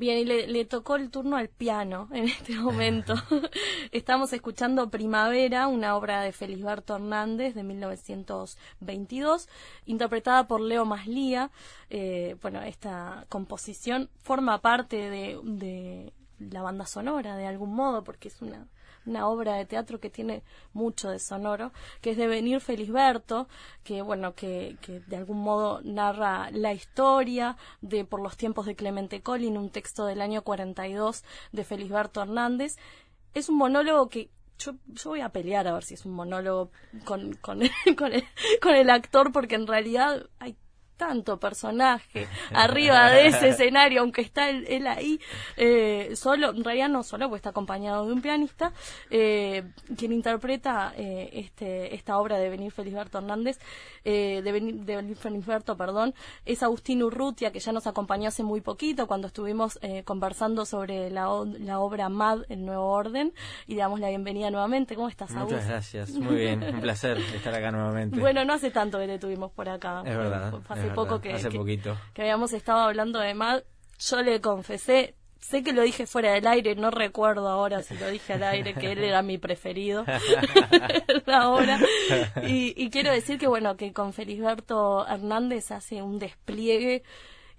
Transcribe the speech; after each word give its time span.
Bien, 0.00 0.16
y 0.16 0.24
le, 0.24 0.46
le, 0.46 0.64
tocó 0.64 0.96
el 0.96 1.10
turno 1.10 1.36
al 1.36 1.50
piano 1.50 2.08
en 2.14 2.24
este 2.24 2.54
momento. 2.54 3.12
Estamos 3.92 4.32
escuchando 4.32 4.88
Primavera, 4.88 5.68
una 5.68 5.94
obra 5.94 6.22
de 6.22 6.32
Felisberto 6.32 6.94
Hernández 6.94 7.54
de 7.54 7.64
1922, 7.64 9.46
interpretada 9.84 10.48
por 10.48 10.62
Leo 10.62 10.86
Maslía. 10.86 11.50
Eh, 11.90 12.34
bueno, 12.40 12.62
esta 12.62 13.26
composición 13.28 14.08
forma 14.22 14.62
parte 14.62 14.96
de, 15.10 15.38
de 15.44 16.14
la 16.38 16.62
banda 16.62 16.86
sonora 16.86 17.36
de 17.36 17.46
algún 17.46 17.74
modo, 17.74 18.02
porque 18.02 18.28
es 18.28 18.40
una 18.40 18.68
una 19.06 19.26
obra 19.28 19.54
de 19.54 19.66
teatro 19.66 20.00
que 20.00 20.10
tiene 20.10 20.42
mucho 20.72 21.10
de 21.10 21.18
sonoro, 21.18 21.72
que 22.00 22.10
es 22.10 22.16
de 22.16 22.26
Venir 22.26 22.60
Felisberto, 22.60 23.48
que 23.84 24.02
bueno, 24.02 24.34
que, 24.34 24.76
que 24.80 25.00
de 25.00 25.16
algún 25.16 25.40
modo 25.42 25.80
narra 25.82 26.50
la 26.50 26.72
historia 26.72 27.56
de 27.80 28.04
Por 28.04 28.20
los 28.20 28.36
tiempos 28.36 28.66
de 28.66 28.76
Clemente 28.76 29.22
Collin, 29.22 29.56
un 29.56 29.70
texto 29.70 30.06
del 30.06 30.20
año 30.20 30.42
42 30.42 31.24
de 31.52 31.64
Felisberto 31.64 32.22
Hernández. 32.22 32.76
Es 33.34 33.48
un 33.48 33.56
monólogo 33.56 34.08
que 34.08 34.30
yo, 34.58 34.72
yo, 34.88 35.10
voy 35.10 35.20
a 35.20 35.30
pelear 35.30 35.66
a 35.66 35.72
ver 35.72 35.84
si 35.84 35.94
es 35.94 36.04
un 36.04 36.12
monólogo 36.12 36.70
con, 37.04 37.34
con, 37.34 37.60
con, 37.96 38.12
el, 38.12 38.24
con 38.60 38.74
el 38.74 38.90
actor, 38.90 39.32
porque 39.32 39.54
en 39.54 39.66
realidad 39.66 40.26
hay 40.38 40.56
tanto 41.00 41.40
personaje 41.40 42.28
arriba 42.52 43.10
de 43.10 43.28
ese 43.28 43.48
escenario, 43.54 44.02
aunque 44.02 44.20
está 44.20 44.50
él, 44.50 44.86
ahí 44.86 45.18
eh, 45.56 46.12
solo, 46.14 46.50
en 46.50 46.62
realidad 46.62 46.90
no 46.90 47.02
solo, 47.02 47.26
porque 47.28 47.38
está 47.38 47.50
acompañado 47.50 48.06
de 48.06 48.12
un 48.12 48.20
pianista, 48.20 48.74
eh, 49.08 49.64
quien 49.96 50.12
interpreta 50.12 50.92
eh, 50.98 51.30
este, 51.32 51.94
esta 51.94 52.18
obra 52.18 52.36
de 52.36 52.50
Benir 52.50 52.70
Felisberto 52.70 53.16
Hernández, 53.16 53.58
de, 54.04 54.42
Benir, 54.44 54.74
de 54.84 55.14
Felisberto, 55.14 55.74
perdón, 55.74 56.14
es 56.44 56.62
Agustín 56.62 57.02
Urrutia, 57.02 57.50
que 57.50 57.60
ya 57.60 57.72
nos 57.72 57.86
acompañó 57.86 58.28
hace 58.28 58.42
muy 58.42 58.60
poquito 58.60 59.06
cuando 59.06 59.28
estuvimos 59.28 59.78
conversando 60.04 60.66
sobre 60.66 61.10
la, 61.10 61.28
la, 61.60 61.80
obra 61.80 62.10
MAD, 62.10 62.42
El 62.50 62.66
Nuevo 62.66 62.90
Orden, 62.90 63.32
y 63.66 63.74
le 63.74 63.80
damos 63.80 64.00
la 64.00 64.08
bienvenida 64.10 64.50
nuevamente. 64.50 64.96
¿Cómo 64.96 65.08
estás, 65.08 65.30
Agustín? 65.30 65.56
Muchas 65.56 65.68
gracias, 65.68 66.10
muy 66.10 66.36
bien, 66.36 66.62
un 66.62 66.80
placer 66.82 67.16
estar 67.18 67.54
acá 67.54 67.70
nuevamente. 67.70 68.20
Bueno, 68.20 68.44
no 68.44 68.52
hace 68.52 68.70
tanto 68.70 68.98
que 68.98 69.06
te 69.06 69.18
tuvimos 69.18 69.50
por 69.52 69.66
acá. 69.68 70.02
Es 70.04 70.16
verdad 70.16 70.52
poco 70.94 71.20
que, 71.20 71.32
hace 71.32 71.50
poquito. 71.50 71.96
que 72.14 72.22
habíamos 72.22 72.52
estado 72.52 72.80
hablando 72.80 73.18
de 73.18 73.34
Mad, 73.34 73.62
yo 73.98 74.22
le 74.22 74.40
confesé, 74.40 75.14
sé 75.40 75.62
que 75.62 75.72
lo 75.72 75.82
dije 75.82 76.06
fuera 76.06 76.32
del 76.32 76.46
aire, 76.46 76.74
no 76.74 76.90
recuerdo 76.90 77.48
ahora 77.48 77.82
si 77.82 77.96
lo 77.96 78.08
dije 78.10 78.34
al 78.34 78.42
aire, 78.44 78.74
que 78.74 78.92
él 78.92 79.04
era 79.04 79.22
mi 79.22 79.38
preferido 79.38 80.04
ahora. 81.26 81.78
Y, 82.46 82.74
y 82.76 82.90
quiero 82.90 83.12
decir 83.12 83.38
que 83.38 83.48
bueno, 83.48 83.76
que 83.76 83.92
con 83.92 84.12
Felisberto 84.12 85.06
Hernández 85.06 85.70
hace 85.70 86.02
un 86.02 86.18
despliegue 86.18 87.02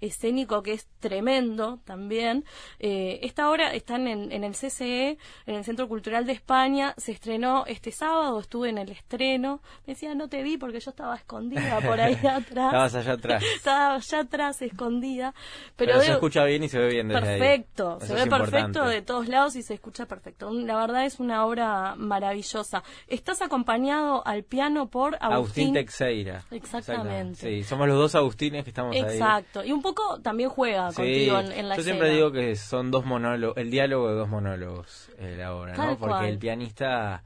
escénico 0.02 0.62
que 0.62 0.72
es 0.72 0.88
tremendo 1.00 1.78
también. 1.84 2.44
Eh, 2.78 3.20
esta 3.22 3.50
obra 3.50 3.72
está 3.72 3.96
en, 3.96 4.32
en, 4.32 4.44
el 4.44 4.52
CCE, 4.52 5.16
en 5.46 5.54
el 5.54 5.64
Centro 5.64 5.88
Cultural 5.88 6.26
de 6.26 6.32
España, 6.32 6.94
se 6.98 7.12
estrenó 7.12 7.64
este 7.66 7.92
sábado, 7.92 8.38
estuve 8.40 8.68
en 8.68 8.78
el 8.78 8.90
estreno, 8.90 9.62
me 9.86 9.94
decía, 9.94 10.14
no 10.14 10.28
te 10.28 10.42
vi 10.42 10.56
porque 10.56 10.80
yo 10.80 10.90
estaba 10.90 11.14
escondida 11.14 11.80
por 11.80 12.00
ahí 12.00 12.14
atrás. 12.26 12.44
Estabas 12.46 12.94
allá 12.94 13.12
atrás. 13.12 13.44
estaba 13.56 13.94
allá 13.94 14.20
atrás, 14.20 14.62
escondida. 14.62 15.34
Pero, 15.76 16.00
se 16.00 16.12
escucha 16.12 16.44
bien 16.44 16.64
y 16.64 16.68
se 16.68 16.78
ve 16.78 16.88
bien 16.88 17.08
desde 17.08 17.20
Perfecto, 17.20 17.98
se 18.00 18.14
ve 18.14 18.26
perfecto 18.26 18.86
de 18.86 19.02
todos 19.02 19.28
lados 19.28 19.56
y 19.56 19.62
se 19.62 19.74
escucha 19.74 20.06
perfecto. 20.06 20.50
La 20.50 20.76
verdad 20.76 21.06
es 21.06 21.20
una 21.20 21.46
obra 21.46 21.94
maravillosa. 21.96 22.82
Estás 23.06 23.40
acompañado 23.40 24.26
al 24.26 24.42
piano 24.42 24.88
por 24.88 25.14
Agustín, 25.20 25.32
Agustín 25.32 25.74
Teixeira. 25.74 26.44
Exactamente. 26.50 27.40
Sí, 27.40 27.62
somos 27.62 27.86
los 27.86 27.96
dos 27.96 28.14
Agustines 28.16 28.64
que 28.64 28.70
estamos 28.70 28.94
ahí. 28.94 29.02
Exacto. 29.02 29.64
Y 29.64 29.70
un 29.70 29.80
poco 29.80 29.91
también 30.22 30.48
juega 30.48 30.92
contigo 30.92 31.38
en, 31.38 31.68
la 31.68 31.76
Yo 31.76 31.82
siempre 31.82 32.10
digo 32.10 32.32
que 32.32 32.56
son 32.56 32.90
dos 32.90 33.04
monólogos, 33.04 33.56
el 33.56 33.70
diálogo 33.70 34.08
de 34.08 34.14
dos 34.14 34.28
monólogos 34.28 35.10
eh, 35.18 35.36
la 35.36 35.54
obra, 35.54 35.74
¿no? 35.74 35.98
Porque 35.98 36.28
el 36.28 36.38
pianista 36.38 37.22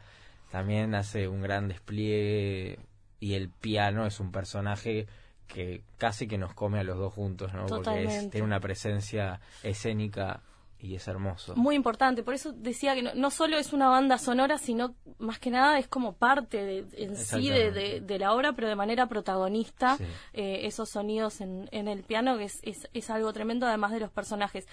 también 0.50 0.94
hace 0.94 1.28
un 1.28 1.42
gran 1.42 1.68
despliegue 1.68 2.78
y 3.20 3.34
el 3.34 3.48
piano 3.48 4.06
es 4.06 4.20
un 4.20 4.32
personaje 4.32 5.06
que 5.46 5.82
casi 5.98 6.26
que 6.26 6.38
nos 6.38 6.54
come 6.54 6.80
a 6.80 6.84
los 6.84 6.98
dos 6.98 7.12
juntos, 7.12 7.52
¿no? 7.54 7.66
Porque 7.66 8.28
tiene 8.30 8.46
una 8.46 8.60
presencia 8.60 9.40
escénica 9.62 10.40
y 10.86 10.94
es 10.94 11.08
hermoso. 11.08 11.54
Muy 11.56 11.74
importante, 11.74 12.22
por 12.22 12.34
eso 12.34 12.52
decía 12.52 12.94
que 12.94 13.02
no, 13.02 13.30
solo 13.30 13.58
es 13.58 13.72
una 13.72 13.88
banda 13.88 14.18
sonora, 14.18 14.58
sino 14.58 14.94
más 15.18 15.38
que 15.38 15.50
nada 15.50 15.78
es 15.78 15.88
como 15.88 16.12
parte 16.12 16.64
de, 16.64 16.86
en 16.96 17.16
sí 17.16 17.48
de, 17.48 18.00
de, 18.00 18.18
la 18.18 18.32
obra, 18.32 18.52
pero 18.52 18.68
de 18.68 18.76
manera 18.76 19.06
protagonista, 19.06 19.98
eh, 20.32 20.60
esos 20.62 20.90
sonidos 20.90 21.40
en, 21.40 21.68
en, 21.72 21.88
el 21.88 22.04
piano, 22.04 22.38
que 22.38 22.44
es, 22.44 22.60
es, 22.62 22.88
es, 22.94 23.10
algo 23.10 23.32
tremendo, 23.32 23.66
además 23.66 23.92
de 23.92 24.00
los 24.00 24.10
personajes. 24.10 24.66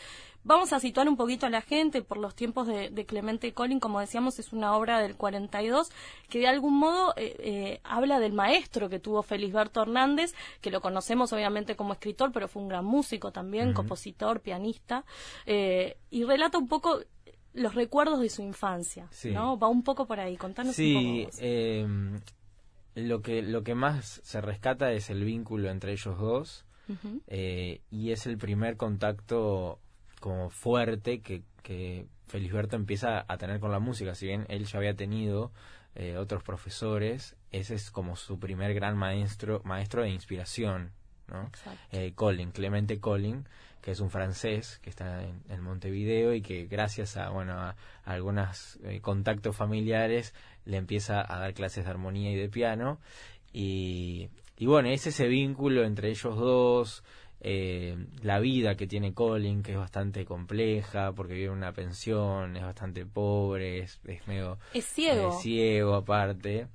Vamos 0.46 0.74
a 0.74 0.80
situar 0.82 1.08
un 1.08 1.16
poquito 1.16 1.46
a 1.46 1.50
la 1.50 1.62
gente 1.62 2.02
por 2.02 2.18
los 2.18 2.36
tiempos 2.36 2.68
de, 2.68 3.06
Clemente 3.06 3.54
Collin, 3.54 3.80
como 3.80 4.02
decíamos, 4.02 4.40
es 4.40 4.52
una 4.52 4.76
obra 4.76 5.00
del 5.00 5.16
42, 5.16 5.90
que 6.30 6.40
de 6.40 6.48
algún 6.48 6.78
modo 6.78 7.14
eh, 7.16 7.36
eh, 7.40 7.80
habla 7.84 8.20
del 8.20 8.34
maestro 8.34 8.90
que 8.90 9.00
tuvo 9.00 9.24
Felisberto 9.24 9.82
Hernández, 9.82 10.34
que 10.60 10.70
lo 10.70 10.82
conocemos 10.82 11.32
obviamente 11.32 11.78
como 11.78 11.94
escritor, 11.94 12.34
pero 12.34 12.50
fue 12.50 12.62
un 12.62 12.68
gran 12.68 12.84
músico 12.84 13.32
también, 13.32 13.74
compositor, 13.74 14.42
pianista. 14.42 15.06
Eh, 15.46 15.98
y 16.10 16.24
relata 16.24 16.58
un 16.58 16.68
poco 16.68 17.00
los 17.54 17.76
recuerdos 17.76 18.20
de 18.20 18.30
su 18.30 18.42
infancia, 18.42 19.08
¿no? 19.26 19.58
Va 19.58 19.68
un 19.68 19.84
poco 19.84 20.08
por 20.08 20.20
ahí, 20.20 20.38
contanos 20.38 20.76
sí, 20.76 20.96
un 20.96 21.26
poco. 21.26 21.38
Eh, 21.40 21.88
lo 22.96 23.22
que 23.22 23.42
lo 23.42 23.64
que 23.64 23.76
más 23.76 24.22
se 24.24 24.42
rescata 24.42 24.92
es 24.92 25.10
el 25.10 25.24
vínculo 25.24 25.70
entre 25.70 25.94
ellos 25.94 26.18
dos 26.18 26.66
eh, 27.28 27.82
y 27.90 28.12
es 28.12 28.26
el 28.26 28.38
primer 28.38 28.78
contacto 28.78 29.80
como 30.20 30.50
fuerte 30.50 31.22
que, 31.22 31.44
que 31.62 32.08
Felisberto 32.28 32.76
empieza 32.76 33.26
a 33.28 33.38
tener 33.38 33.60
con 33.60 33.72
la 33.72 33.80
música. 33.80 34.16
Si 34.16 34.26
bien 34.26 34.46
él 34.50 34.66
ya 34.66 34.80
había 34.80 34.96
tenido 34.96 35.52
eh, 35.96 36.18
otros 36.18 36.44
profesores, 36.44 37.36
ese 37.52 37.76
es 37.76 37.92
como 37.92 38.16
su 38.16 38.40
primer 38.40 38.74
gran 38.74 38.98
maestro 38.98 39.62
maestro 39.64 40.04
de 40.04 40.10
inspiración, 40.10 40.92
¿no? 41.28 41.50
Eh, 41.92 42.14
Colin, 42.16 42.52
Clemente 42.52 43.00
Colin 43.00 43.48
que 43.84 43.92
es 43.92 44.00
un 44.00 44.10
francés 44.10 44.80
que 44.82 44.90
está 44.90 45.24
en, 45.24 45.62
Montevideo 45.62 46.34
y 46.34 46.42
que 46.42 46.66
gracias 46.66 47.18
a 47.18 47.30
bueno 47.30 47.54
a, 47.54 47.76
algunos 48.06 48.80
eh, 48.84 49.02
contactos 49.02 49.56
familiares 49.56 50.34
le 50.66 50.78
empieza 50.78 51.22
a 51.22 51.40
dar 51.40 51.54
clases 51.54 51.84
de 51.84 51.92
armonía 51.92 52.32
y 52.32 52.36
de 52.36 52.48
piano. 52.48 53.00
Y, 53.52 54.30
y 54.58 54.66
bueno 54.66 54.90
es 54.90 55.06
ese 55.06 55.28
vínculo 55.28 55.84
entre 55.84 56.10
ellos 56.10 56.38
dos 56.38 57.04
eh, 57.42 57.98
la 58.22 58.40
vida 58.40 58.76
que 58.76 58.88
tiene 58.88 59.14
Colin 59.14 59.64
que 59.64 59.74
es 59.74 59.78
bastante 59.78 60.24
compleja 60.24 61.12
porque 61.12 61.34
vive 61.34 61.48
en 61.48 61.58
una 61.58 61.74
pensión 61.74 62.56
es 62.56 62.64
bastante 62.64 63.06
pobre 63.06 63.80
es, 63.80 64.00
medio 64.28 64.60
es 64.74 64.86
ciego. 64.86 65.28
eh, 65.28 65.42
ciego 65.42 65.96
aparte. 65.96 66.68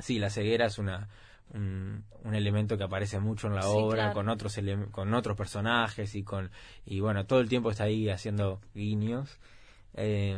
Sí 0.00 0.18
la 0.18 0.28
ceguera 0.28 0.66
es 0.66 0.78
una 0.78 1.08
un, 1.54 2.04
elemento 2.34 2.78
que 2.78 2.84
aparece 2.84 3.20
mucho 3.20 3.46
en 3.48 3.54
la 3.54 3.68
obra 3.68 4.12
con 4.12 4.28
otros 4.28 4.58
con 4.90 5.12
otros 5.12 5.36
personajes 5.36 6.14
y 6.14 6.22
con 6.22 6.50
y 6.86 7.00
bueno 7.00 7.26
todo 7.26 7.40
el 7.40 7.48
tiempo 7.48 7.70
está 7.70 7.84
ahí 7.84 8.08
haciendo 8.08 8.60
guiños. 8.74 9.38
Eh, 9.94 10.36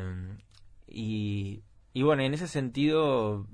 y 0.89 1.63
y 1.95 2.03
bueno 2.03 2.25
en 2.25 2.35
ese 2.35 2.49
sentido 2.49 3.47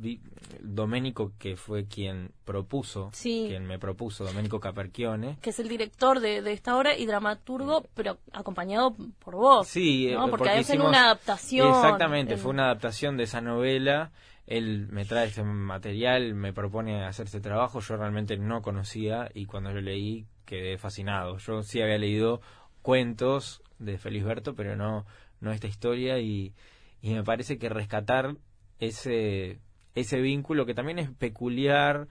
Domenico 0.60 1.32
que 1.38 1.56
fue 1.56 1.86
quien 1.86 2.32
propuso 2.44 3.10
quien 3.22 3.66
me 3.66 3.78
propuso 3.78 4.24
Domenico 4.24 4.58
Caperchione. 4.58 5.36
Que 5.42 5.50
es 5.50 5.60
el 5.60 5.68
director 5.68 6.20
de, 6.20 6.38
esta 6.50 6.76
obra 6.76 6.96
y 6.96 7.06
dramaturgo 7.06 7.86
pero 7.94 8.18
acompañado 8.32 8.96
por 9.18 9.36
vos 9.36 9.68
sí 9.68 10.10
porque, 10.16 10.30
porque 10.30 10.50
hacen 10.50 10.80
una 10.80 11.04
adaptación 11.04 11.68
exactamente 11.68 12.38
fue 12.38 12.50
una 12.50 12.64
adaptación 12.64 13.16
de 13.16 13.24
esa 13.24 13.40
novela. 13.40 14.10
Él 14.46 14.88
me 14.90 15.04
trae 15.04 15.28
este 15.28 15.44
material, 15.44 16.34
me 16.34 16.52
propone 16.52 17.04
hacer 17.04 17.26
este 17.26 17.40
trabajo, 17.40 17.78
yo 17.78 17.96
realmente 17.96 18.36
no 18.36 18.62
conocía 18.62 19.30
y 19.32 19.46
cuando 19.46 19.70
lo 19.70 19.80
leí 19.80 20.26
quedé 20.44 20.76
fascinado. 20.76 21.38
Yo 21.38 21.62
sí 21.62 21.80
había 21.80 21.98
leído 21.98 22.40
cuentos 22.82 23.62
de 23.78 23.96
Felisberto, 23.96 24.56
pero 24.56 24.74
no, 24.74 25.06
no 25.40 25.52
esta 25.52 25.68
historia 25.68 26.18
y, 26.18 26.52
y 27.02 27.14
me 27.14 27.24
parece 27.24 27.58
que 27.58 27.68
rescatar 27.68 28.36
ese, 28.78 29.58
ese 29.94 30.20
vínculo 30.20 30.66
que 30.66 30.74
también 30.74 30.98
es 30.98 31.10
peculiar 31.10 32.08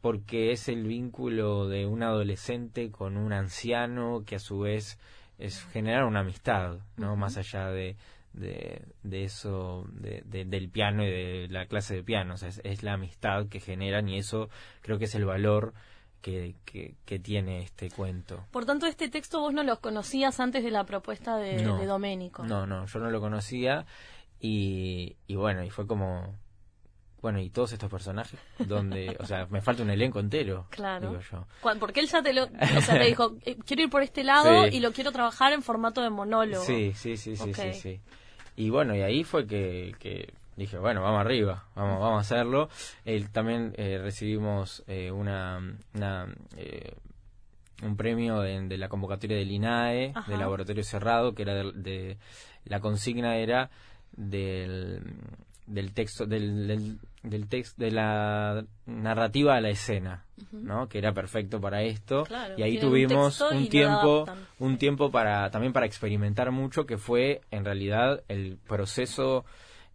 porque 0.00 0.50
es 0.50 0.68
el 0.68 0.84
vínculo 0.84 1.68
de 1.68 1.86
un 1.86 2.02
adolescente 2.02 2.90
con 2.90 3.16
un 3.16 3.32
anciano 3.32 4.24
que 4.26 4.36
a 4.36 4.40
su 4.40 4.60
vez 4.60 4.98
es 5.38 5.64
generar 5.66 6.04
una 6.04 6.20
amistad, 6.20 6.78
¿no? 6.96 7.16
Más 7.16 7.36
allá 7.36 7.68
de, 7.68 7.96
de, 8.32 8.82
de 9.02 9.24
eso, 9.24 9.86
de, 9.92 10.22
del 10.24 10.68
piano 10.70 11.04
y 11.04 11.10
de 11.10 11.48
la 11.48 11.66
clase 11.66 11.94
de 11.94 12.02
piano. 12.02 12.34
es, 12.34 12.82
la 12.82 12.94
amistad 12.94 13.46
que 13.46 13.60
generan 13.60 14.08
y 14.08 14.18
eso 14.18 14.48
creo 14.80 14.98
que 14.98 15.04
es 15.04 15.14
el 15.14 15.24
valor 15.24 15.72
que, 16.20 16.54
que, 16.64 17.18
tiene 17.18 17.62
este 17.62 17.90
cuento. 17.90 18.44
Por 18.52 18.64
tanto, 18.64 18.86
este 18.86 19.08
texto 19.08 19.40
vos 19.40 19.52
no 19.52 19.64
lo 19.64 19.80
conocías 19.80 20.38
antes 20.40 20.62
de 20.62 20.70
la 20.70 20.84
propuesta 20.84 21.36
de, 21.36 21.56
de 21.56 21.86
Doménico. 21.86 22.44
No, 22.44 22.66
no, 22.66 22.86
yo 22.86 23.00
no 23.00 23.10
lo 23.10 23.20
conocía 23.20 23.86
y, 24.42 25.16
y 25.28 25.36
bueno, 25.36 25.62
y 25.62 25.70
fue 25.70 25.86
como 25.86 26.34
bueno, 27.22 27.38
y 27.38 27.50
todos 27.50 27.72
estos 27.72 27.88
personajes, 27.88 28.40
donde, 28.58 29.16
o 29.20 29.24
sea, 29.26 29.46
me 29.46 29.60
falta 29.62 29.84
un 29.84 29.90
elenco 29.90 30.18
entero, 30.18 30.66
Claro. 30.70 31.10
digo 31.10 31.20
yo. 31.30 31.46
Porque 31.78 32.00
él 32.00 32.08
ya 32.08 32.20
te 32.20 32.32
lo, 32.32 32.46
o 32.46 32.80
sea, 32.80 32.98
te 32.98 33.04
dijo, 33.06 33.36
eh, 33.44 33.56
quiero 33.64 33.84
ir 33.84 33.90
por 33.90 34.02
este 34.02 34.24
lado 34.24 34.64
Sí. 34.64 34.76
y 34.76 34.80
lo 34.80 34.90
quiero 34.92 35.12
trabajar 35.12 35.52
en 35.52 35.62
formato 35.62 36.02
de 36.02 36.10
monólogo. 36.10 36.64
Sí, 36.64 36.92
sí, 36.96 37.16
sí, 37.16 37.36
sí, 37.36 37.54
sí, 37.54 37.72
sí. 37.74 38.00
Y 38.56 38.70
bueno, 38.70 38.96
y 38.96 39.02
ahí 39.02 39.22
fue 39.22 39.46
que, 39.46 39.94
que 40.00 40.34
dije, 40.56 40.78
bueno, 40.78 41.00
vamos 41.00 41.20
arriba, 41.20 41.68
vamos, 41.76 42.00
vamos 42.00 42.18
a 42.18 42.20
hacerlo. 42.22 42.68
El, 43.04 43.30
también 43.30 43.72
eh, 43.76 44.00
recibimos 44.02 44.82
eh, 44.88 45.12
una, 45.12 45.60
una, 45.94 46.26
eh, 46.56 46.96
un 47.84 47.96
premio 47.96 48.40
de, 48.40 48.60
de 48.66 48.78
la 48.78 48.88
convocatoria 48.88 49.36
del 49.36 49.52
INAE, 49.52 50.10
Ajá. 50.12 50.28
del 50.28 50.40
laboratorio 50.40 50.82
cerrado, 50.82 51.36
que 51.36 51.42
era 51.42 51.54
de, 51.54 51.70
de- 51.72 52.18
la 52.64 52.80
consigna 52.80 53.36
era 53.36 53.70
del, 54.16 55.00
del 55.66 55.92
texto, 55.92 56.26
del, 56.26 56.66
del, 56.66 56.98
del 57.22 57.48
texto, 57.48 57.82
de 57.82 57.90
la 57.90 58.64
narrativa 58.86 59.56
a 59.56 59.60
la 59.60 59.70
escena, 59.70 60.24
¿no? 60.52 60.88
Que 60.88 60.98
era 60.98 61.12
perfecto 61.12 61.60
para 61.60 61.82
esto. 61.82 62.24
Claro, 62.24 62.54
y 62.56 62.62
ahí 62.62 62.76
un 62.76 62.80
tuvimos 62.80 63.40
un 63.40 63.68
tiempo, 63.68 64.26
un 64.58 64.78
tiempo 64.78 65.10
para 65.10 65.50
también 65.50 65.72
para 65.72 65.86
experimentar 65.86 66.50
mucho, 66.50 66.86
que 66.86 66.98
fue 66.98 67.40
en 67.50 67.64
realidad 67.64 68.22
el 68.28 68.58
proceso 68.66 69.44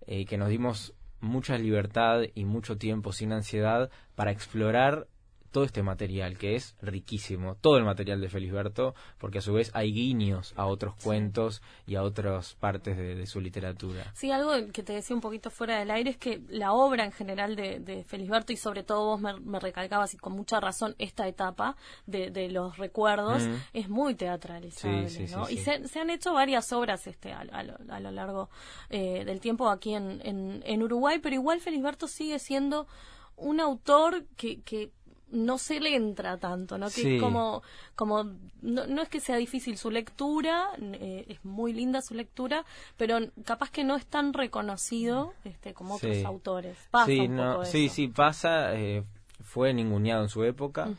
eh, 0.06 0.26
que 0.26 0.38
nos 0.38 0.50
dimos 0.50 0.94
mucha 1.20 1.58
libertad 1.58 2.22
y 2.36 2.46
mucho 2.46 2.78
tiempo 2.78 3.12
sin 3.12 3.34
ansiedad 3.34 3.90
para 4.16 4.32
explorar 4.32 5.08
todo 5.52 5.64
este 5.64 5.84
material 5.84 6.38
que 6.38 6.56
es 6.56 6.76
riquísimo, 6.82 7.56
todo 7.56 7.78
el 7.78 7.84
material 7.84 8.22
de 8.22 8.30
Felisberto, 8.30 8.96
porque 9.18 9.40
a 9.40 9.42
su 9.42 9.54
vez 9.54 9.72
hay 9.74 9.92
guiños 9.94 10.54
a 10.58 10.66
otros 10.66 10.96
cuentos 11.04 11.62
y 11.86 11.96
a 11.96 12.04
otras 12.04 12.56
partes 12.56 12.98
de, 12.98 13.16
de 13.16 13.26
su 13.28 13.40
literatura. 13.42 14.12
Sí, 14.14 14.32
algo 14.32 14.52
que 14.72 14.84
te 14.84 14.94
decía 14.94 15.16
un 15.16 15.22
poquito 15.22 15.50
fuera 15.50 15.80
del 15.80 15.92
aire 15.92 16.12
es 16.12 16.18
que 16.18 16.42
la 16.50 16.74
obra 16.74 17.06
en 17.06 17.12
general 17.12 17.56
de, 17.56 17.80
de 17.80 18.04
Felisberto 18.04 18.54
y 18.54 18.58
sobre 18.58 18.84
todo 18.84 19.06
vos 19.06 19.22
me, 19.22 19.40
me 19.40 19.60
recalcabas 19.60 20.14
y 20.14 20.18
con 20.18 20.34
mucha 20.34 20.60
razón 20.60 20.96
esta 21.00 21.28
etapa 21.28 21.76
de, 22.06 22.30
de 22.32 22.50
los 22.50 22.78
recuerdos 22.78 23.44
Mm. 23.44 23.56
es 23.74 23.90
muy 23.90 24.16
teatralizable, 24.16 25.10
Sí, 25.10 25.28
sí, 25.28 25.36
¿no? 25.36 25.46
sí, 25.46 25.54
y 25.54 25.58
se, 25.58 25.88
se 25.88 26.00
han 26.00 26.10
hecho 26.10 26.34
varias 26.34 26.72
obras 26.74 27.08
este 27.08 27.32
a, 27.32 27.40
a 27.40 27.64
lo, 27.64 27.76
a 27.90 28.00
lo 28.00 28.12
largo 28.12 28.50
eh, 28.90 29.24
del 29.26 29.40
tiempo 29.40 29.70
aquí 29.70 29.94
en, 29.94 30.22
en, 30.24 30.64
en 30.66 30.84
Uruguay, 30.84 31.20
pero 31.22 31.36
igual 31.36 31.60
Felisberto 31.62 32.08
sigue 32.08 32.40
siendo 32.40 32.88
un 33.36 33.60
autor 33.60 34.26
que, 34.36 34.62
que 34.62 34.92
no 35.30 35.58
se 35.58 35.80
le 35.80 35.96
entra 35.96 36.38
tanto, 36.38 36.78
¿no? 36.78 36.86
Que 36.88 37.02
Sí. 37.02 37.16
es 37.16 37.22
como, 37.22 37.62
como 37.96 38.24
no, 38.62 38.88
no 38.88 39.02
es 39.02 39.10
que 39.10 39.20
sea 39.20 39.36
difícil 39.38 39.78
su 39.78 39.92
lectura, 39.92 40.70
eh, 40.82 41.26
es 41.28 41.44
muy 41.44 41.74
linda 41.74 42.02
su 42.02 42.14
lectura, 42.14 42.64
pero 42.96 43.18
capaz 43.44 43.70
que 43.72 43.84
no 43.84 43.96
es 43.96 44.06
tan 44.06 44.34
reconocido 44.34 45.34
este, 45.44 45.74
como 45.74 45.98
Sí. 46.00 46.08
otros 46.08 46.26
autores. 46.26 46.78
Pasa 46.92 47.08
sí, 47.08 47.20
un 47.20 47.36
no, 47.36 47.52
poco 47.54 47.66
sí, 47.66 47.86
eso. 47.88 47.96
sí, 47.96 48.08
pasa. 48.08 48.74
eh, 48.76 49.04
fue 49.44 49.74
ninguneado 49.74 50.24
en 50.24 50.30
su 50.30 50.44
época, 50.44 50.90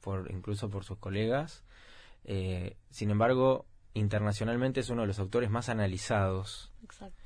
por, 0.00 0.30
incluso 0.30 0.70
por 0.70 0.84
sus 0.84 0.98
colegas. 0.98 1.64
Eh, 2.24 2.76
sin 2.90 3.10
embargo, 3.10 3.66
internacionalmente 3.94 4.80
es 4.80 4.90
uno 4.90 5.00
de 5.02 5.08
los 5.08 5.18
autores 5.18 5.50
más 5.50 5.68
analizados. 5.68 6.72
Exacto. 6.84 7.16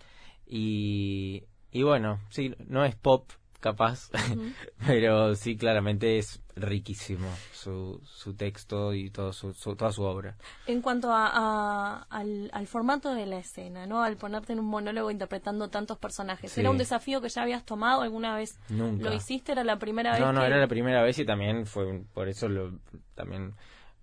Y, 0.47 1.45
y 1.71 1.83
bueno, 1.83 2.21
sí, 2.31 2.55
no 2.69 2.85
es 2.85 2.95
pop, 2.97 3.31
capaz, 3.63 4.11
pero 4.87 5.35
sí, 5.35 5.57
claramente 5.57 6.19
es 6.19 6.43
riquísimo 6.55 7.29
su, 7.55 7.99
su 8.05 8.35
texto 8.35 8.93
y 8.93 9.09
todo 9.09 9.33
su, 9.33 9.55
su- 9.55 9.75
toda 9.75 9.91
su 9.93 10.03
obra. 10.03 10.37
En 10.67 10.83
cuanto 10.83 11.11
a, 11.13 11.31
a- 11.33 12.07
al, 12.11 12.51
al 12.53 12.67
formato 12.67 13.15
de 13.15 13.25
la 13.25 13.39
escena, 13.39 13.87
¿no? 13.87 14.03
Al 14.03 14.17
ponerte 14.19 14.53
en 14.53 14.59
un 14.59 14.67
monólogo 14.67 15.11
interpretando 15.11 15.71
tantos 15.71 15.97
personajes. 15.97 16.53
Sí. 16.53 16.61
¿Era 16.61 16.71
un 16.71 16.77
desafío 16.79 17.23
que 17.23 17.31
ya 17.31 17.43
habías 17.43 17.65
tomado 17.65 18.03
alguna 18.03 18.35
vez? 18.37 18.59
Nunca. 18.69 19.05
¿Lo 19.05 19.15
hiciste? 19.15 19.53
¿Era 19.53 19.65
la 19.65 19.79
primera 19.79 20.13
vez? 20.13 20.21
No, 20.21 20.33
no, 20.35 20.41
que- 20.41 20.47
era 20.49 20.59
la 20.59 20.69
primera 20.69 21.03
vez 21.03 21.19
y 21.19 21.25
también 21.25 21.65
fue, 21.65 22.03
por 22.13 22.29
eso 22.29 22.49
lo, 22.51 22.79
también 23.15 23.55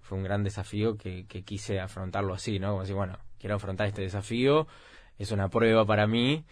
fue 0.02 0.18
un 0.18 0.24
gran 0.24 0.44
desafío 0.44 0.98
que, 0.98 1.28
que 1.28 1.44
quise 1.44 1.80
afrontarlo 1.80 2.34
así, 2.34 2.58
¿no? 2.58 2.70
Como 2.70 2.82
decir, 2.82 2.96
bueno, 2.96 3.20
quiero 3.38 3.58
afrontar 3.58 3.86
este 3.88 4.02
desafío, 4.02 4.66
es 5.20 5.32
una 5.32 5.50
prueba 5.50 5.86
para 5.86 6.08
mí 6.08 6.46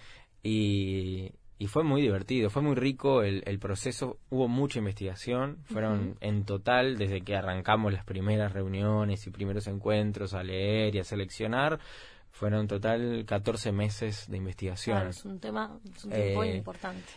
y, 0.44 1.32
y 1.60 1.68
fue 1.68 1.84
muy 1.84 2.02
divertido, 2.02 2.50
fue 2.50 2.62
muy 2.62 2.76
rico 2.76 3.24
el, 3.24 3.42
el 3.46 3.58
proceso, 3.58 4.20
hubo 4.30 4.48
mucha 4.48 4.80
investigación, 4.80 5.58
fueron 5.66 6.16
en 6.22 6.46
total, 6.46 6.98
desde 6.98 7.22
que 7.22 7.36
arrancamos 7.36 7.92
las 7.92 8.06
primeras 8.06 8.54
reuniones 8.54 9.26
y 9.26 9.32
primeros 9.32 9.66
encuentros 9.68 10.34
a 10.36 10.44
leer 10.44 10.96
y 10.96 11.00
a 11.00 11.04
seleccionar, 11.04 11.80
fueron 12.32 12.62
en 12.62 12.68
total 12.68 13.26
14 13.26 13.72
meses 13.72 14.30
de 14.30 14.38
investigación. 14.38 14.98
Claro, 14.98 15.10
es 15.10 15.26
un 15.26 15.40
tema, 15.40 15.80
es 15.96 16.06
un 16.06 16.12
tiempo 16.12 16.44
Eh, 16.44 16.56
importante. 16.58 17.10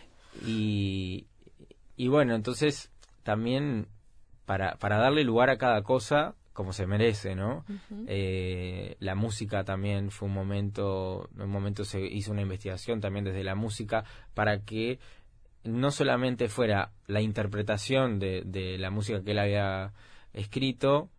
Y, 0.45 1.27
y 1.95 2.07
bueno, 2.07 2.33
entonces 2.33 2.91
también 3.21 3.87
para, 4.45 4.75
para 4.77 4.97
darle 4.97 5.23
lugar 5.23 5.51
a 5.51 5.57
cada 5.59 5.83
cosa 5.83 6.35
como 6.53 6.73
se 6.73 6.85
merece, 6.85 7.35
¿no? 7.35 7.65
Eh, 8.07 8.95
la 8.99 9.15
música 9.15 9.63
también 9.63 10.11
fue 10.11 10.27
un 10.27 10.33
momento, 10.33 11.29
en 11.35 11.43
un 11.43 11.49
momento 11.49 11.85
se 11.85 12.01
hizo 12.01 12.31
una 12.31 12.41
investigación 12.41 12.99
también 12.99 13.25
desde 13.25 13.43
la 13.43 13.55
música 13.55 14.03
para 14.33 14.59
que 14.65 14.99
no 15.63 15.91
solamente 15.91 16.49
fuera 16.49 16.91
la 17.07 17.21
interpretación 17.21 18.19
de, 18.19 18.43
de 18.45 18.77
la 18.77 18.89
música 18.89 19.23
que 19.23 19.31
él 19.31 19.39
había 19.39 19.93
escrito, 20.33 21.09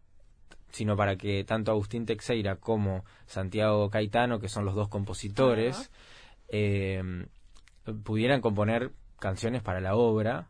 sino 0.71 0.97
para 0.97 1.17
que 1.17 1.45
tanto 1.45 1.71
Agustín 1.71 2.07
Teixeira 2.07 2.57
como 2.57 3.05
Santiago 3.27 3.89
Caetano, 3.91 4.41
que 4.41 4.49
son 4.49 4.65
los 4.65 4.75
dos 4.75 4.89
compositores, 4.89 5.91
eh, 6.49 7.03
pudieran 8.05 8.41
componer 8.41 8.93
canciones 9.19 9.63
para 9.63 9.81
la 9.81 9.95
obra 9.95 10.49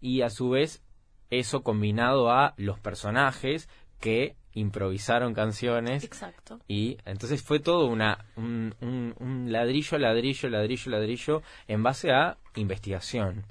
y 0.00 0.22
a 0.22 0.30
su 0.30 0.50
vez 0.50 0.82
eso 1.30 1.62
combinado 1.62 2.30
a 2.30 2.54
los 2.56 2.78
personajes 2.78 3.68
que 4.00 4.36
improvisaron 4.52 5.32
canciones 5.34 6.02
Exacto. 6.04 6.58
y 6.66 6.98
entonces 7.04 7.42
fue 7.42 7.60
todo 7.60 7.86
una 7.86 8.24
un, 8.36 8.74
un- 8.80 9.14
un 9.20 9.52
ladrillo 9.52 9.96
ladrillo 9.98 10.48
ladrillo 10.48 10.90
ladrillo 10.90 11.42
en 11.68 11.82
base 11.82 12.10
a 12.12 12.36
investigación 12.56 13.44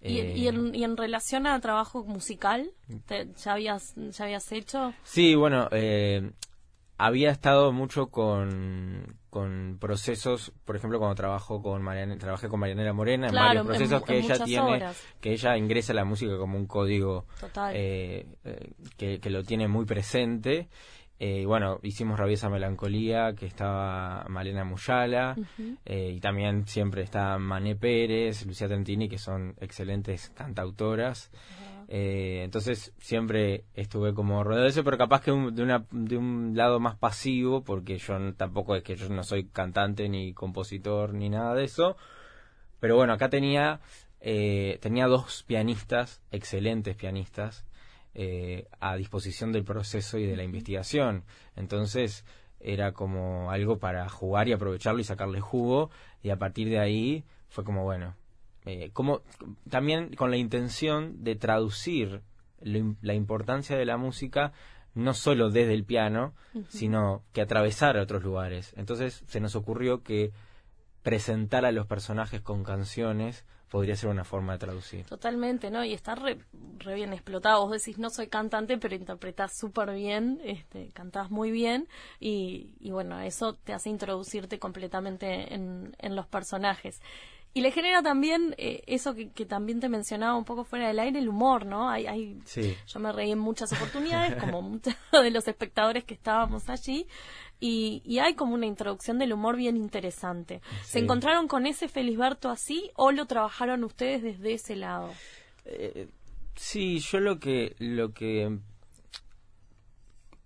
¿Y, 0.00 0.18
Eh, 0.20 0.34
y 0.36 0.46
en, 0.46 0.74
y 0.76 0.84
en 0.84 0.96
relación 0.96 1.48
a 1.48 1.58
trabajo 1.60 2.04
musical, 2.04 2.70
¿te- 3.06 3.26
¿ya, 3.44 3.54
habías, 3.54 3.94
¿ya 3.96 4.24
habías 4.26 4.52
hecho? 4.52 4.94
Sí, 5.02 5.34
bueno, 5.34 5.68
eh, 5.72 6.30
había 6.98 7.32
estado 7.32 7.72
mucho 7.72 8.06
con, 8.06 9.17
con 9.30 9.76
procesos, 9.80 10.52
por 10.64 10.76
ejemplo, 10.76 10.98
cuando 10.98 11.14
trabajo 11.14 11.60
con 11.62 11.82
Mariana, 11.82 12.16
trabajé 12.18 12.48
con 12.48 12.60
Marianela 12.60 12.92
Morena, 12.92 13.28
en 13.28 13.34
varios 13.48 13.66
procesos 13.66 14.00
en- 14.00 14.06
que 14.06 14.18
en 14.18 14.24
ella 14.24 14.34
tiene, 14.44 14.78
que 15.20 15.32
ella 15.32 15.56
ingresa 15.56 15.92
la 15.94 16.04
música 16.04 16.36
como 16.38 16.56
un 16.56 16.66
código 16.66 17.26
Total. 17.40 17.72
eh, 17.76 18.26
eh, 18.44 18.70
que, 18.96 19.20
que 19.20 19.30
lo 19.30 19.44
tiene 19.44 19.68
muy 19.68 19.84
presente. 19.84 20.68
Eh, 21.20 21.44
bueno, 21.46 21.80
hicimos 21.82 22.16
Rabiesa 22.16 22.48
Melancolía, 22.48 23.32
que 23.34 23.46
estaba 23.46 24.24
Malena 24.28 24.62
Muyala, 24.64 25.34
eh, 25.84 26.12
y 26.14 26.20
también 26.20 26.64
siempre 26.68 27.02
está 27.02 27.36
Mané 27.38 27.74
Pérez, 27.74 28.46
Lucía 28.46 28.68
Trentini, 28.68 29.08
que 29.08 29.18
son 29.18 29.54
excelentes 29.60 30.30
cantautoras. 30.36 31.30
Eh, 31.88 32.42
entonces 32.44 32.92
siempre 32.98 33.64
estuve 33.74 34.12
como 34.14 34.44
rodeado 34.44 34.64
de 34.64 34.70
eso, 34.70 34.84
pero 34.84 34.98
capaz 34.98 35.22
que 35.22 35.32
un- 35.32 35.54
de, 35.54 35.62
una, 35.62 35.86
de 35.90 36.16
un 36.18 36.52
lado 36.54 36.80
más 36.80 36.96
pasivo, 36.96 37.62
porque 37.64 37.98
yo 37.98 38.34
tampoco 38.34 38.76
es 38.76 38.82
que 38.82 38.96
yo 38.96 39.08
no 39.08 39.22
soy 39.24 39.44
cantante 39.48 40.08
ni 40.08 40.34
compositor 40.34 41.14
ni 41.14 41.30
nada 41.30 41.54
de 41.54 41.64
eso. 41.64 41.96
Pero 42.80 42.96
bueno, 42.96 43.12
acá 43.12 43.28
tenía, 43.30 43.80
eh, 44.20 44.78
tenía 44.82 45.06
dos 45.06 45.42
pianistas, 45.44 46.20
excelentes 46.30 46.96
pianistas, 46.96 47.64
eh, 48.14 48.68
a 48.80 48.96
disposición 48.96 49.52
del 49.52 49.64
proceso 49.64 50.18
y 50.18 50.26
de 50.26 50.36
la 50.36 50.44
investigación. 50.44 51.24
Entonces 51.56 52.24
era 52.60 52.92
como 52.92 53.50
algo 53.50 53.78
para 53.78 54.08
jugar 54.08 54.48
y 54.48 54.52
aprovecharlo 54.52 55.00
y 55.00 55.04
sacarle 55.04 55.40
jugo. 55.40 55.90
Y 56.22 56.30
a 56.30 56.38
partir 56.38 56.68
de 56.68 56.78
ahí 56.80 57.24
fue 57.48 57.64
como, 57.64 57.84
bueno, 57.84 58.14
eh, 58.70 58.90
como 58.92 59.22
también 59.70 60.14
con 60.14 60.30
la 60.30 60.36
intención 60.36 61.24
de 61.24 61.36
traducir 61.36 62.20
lo 62.60 62.96
la 63.00 63.14
importancia 63.14 63.78
de 63.78 63.86
la 63.86 63.96
música 63.96 64.52
no 64.94 65.14
solo 65.14 65.48
desde 65.48 65.72
el 65.72 65.84
piano, 65.84 66.34
sino 66.68 67.22
que 67.32 67.40
atravesara 67.40 68.02
otros 68.02 68.22
lugares. 68.22 68.74
Entonces 68.76 69.22
se 69.26 69.40
nos 69.40 69.54
ocurrió 69.56 70.02
que 70.02 70.32
presentar 71.02 71.64
a 71.64 71.72
los 71.72 71.86
personajes 71.86 72.42
con 72.42 72.62
canciones 72.62 73.46
podría 73.70 73.96
ser 73.96 74.10
una 74.10 74.24
forma 74.24 74.54
de 74.54 74.58
traducir. 74.58 75.06
Totalmente, 75.06 75.70
¿no? 75.70 75.84
Y 75.84 75.94
está 75.94 76.14
re, 76.14 76.38
re 76.78 76.94
bien 76.94 77.12
explotado. 77.12 77.66
Vos 77.66 77.70
decís, 77.70 77.98
no 77.98 78.10
soy 78.10 78.26
cantante, 78.26 78.76
pero 78.76 78.94
interpretás 78.94 79.56
súper 79.56 79.92
bien, 79.94 80.40
este, 80.44 80.90
cantás 80.92 81.30
muy 81.30 81.50
bien 81.50 81.88
y, 82.20 82.74
y 82.80 82.90
bueno, 82.90 83.18
eso 83.20 83.54
te 83.54 83.72
hace 83.72 83.88
introducirte 83.88 84.58
completamente 84.58 85.54
en, 85.54 85.94
en 85.98 86.16
los 86.16 86.26
personajes. 86.26 87.00
Y 87.58 87.60
le 87.60 87.72
genera 87.72 88.04
también 88.04 88.54
eh, 88.56 88.84
eso 88.86 89.16
que, 89.16 89.44
también 89.44 89.80
te 89.80 89.88
mencionaba 89.88 90.36
un 90.36 90.44
poco 90.44 90.62
fuera 90.62 90.86
del 90.86 91.00
aire, 91.00 91.18
el 91.18 91.28
humor, 91.28 91.66
¿no? 91.66 91.90
Hay, 91.90 92.06
hay, 92.06 92.38
Yo 92.86 93.00
me 93.00 93.10
reí 93.10 93.32
en 93.32 93.40
muchas 93.40 93.72
oportunidades, 93.72 94.36
como 94.40 94.62
muchos 94.62 94.94
de 95.10 95.30
los 95.32 95.48
espectadores 95.48 96.04
que 96.04 96.14
estábamos 96.14 96.68
allí, 96.68 97.08
y, 97.58 98.00
y, 98.04 98.20
hay 98.20 98.34
como 98.34 98.54
una 98.54 98.66
introducción 98.66 99.18
del 99.18 99.32
humor 99.32 99.56
bien 99.56 99.76
interesante. 99.76 100.62
¿Se 100.84 101.00
encontraron 101.00 101.48
con 101.48 101.66
ese 101.66 101.88
Felisberto 101.88 102.48
así 102.48 102.92
o 102.94 103.10
lo 103.10 103.26
trabajaron 103.26 103.82
ustedes 103.82 104.22
desde 104.22 104.52
ese 104.52 104.76
lado? 104.76 105.10
Eh, 105.64 106.06
sí, 106.54 107.00
yo 107.00 107.18
lo 107.18 107.40
que, 107.40 107.74
lo 107.80 108.12
que 108.12 108.56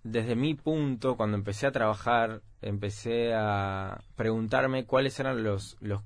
desde 0.01 0.35
mi 0.35 0.55
punto, 0.55 1.15
cuando 1.15 1.37
empecé 1.37 1.67
a 1.67 1.71
trabajar, 1.71 2.41
empecé 2.63 3.35
a 3.35 4.01
preguntarme 4.15 4.87
cuáles 4.87 5.19
eran 5.19 5.43
los, 5.43 5.77
los 5.79 6.01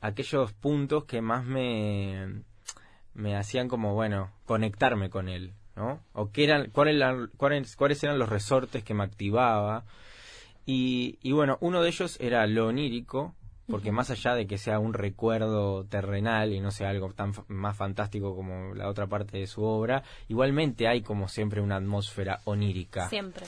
aquellos 0.00 0.52
puntos 0.52 1.04
que 1.04 1.20
más 1.20 1.44
me, 1.44 2.42
me 3.14 3.36
hacían 3.36 3.68
como, 3.68 3.94
bueno, 3.94 4.30
conectarme 4.44 5.10
con 5.10 5.28
él, 5.28 5.54
¿no? 5.76 6.00
O 6.12 6.30
qué 6.30 6.44
eran, 6.44 6.70
cuáles, 6.70 7.02
cuáles, 7.36 7.76
cuáles 7.76 8.02
eran 8.04 8.18
los 8.18 8.28
resortes 8.28 8.84
que 8.84 8.94
me 8.94 9.04
activaba. 9.04 9.84
Y, 10.66 11.18
y 11.22 11.32
bueno, 11.32 11.58
uno 11.60 11.82
de 11.82 11.88
ellos 11.88 12.16
era 12.20 12.46
lo 12.46 12.66
onírico, 12.66 13.34
porque 13.70 13.92
más 13.92 14.10
allá 14.10 14.34
de 14.34 14.46
que 14.46 14.56
sea 14.56 14.78
un 14.78 14.94
recuerdo 14.94 15.84
terrenal 15.84 16.52
y 16.52 16.60
no 16.60 16.70
sea 16.70 16.88
algo 16.88 17.12
tan 17.12 17.32
más 17.48 17.76
fantástico 17.76 18.34
como 18.34 18.74
la 18.74 18.88
otra 18.88 19.06
parte 19.06 19.38
de 19.38 19.46
su 19.46 19.62
obra, 19.62 20.02
igualmente 20.28 20.88
hay 20.88 21.02
como 21.02 21.28
siempre 21.28 21.60
una 21.60 21.76
atmósfera 21.76 22.40
onírica. 22.44 23.08
Siempre. 23.08 23.44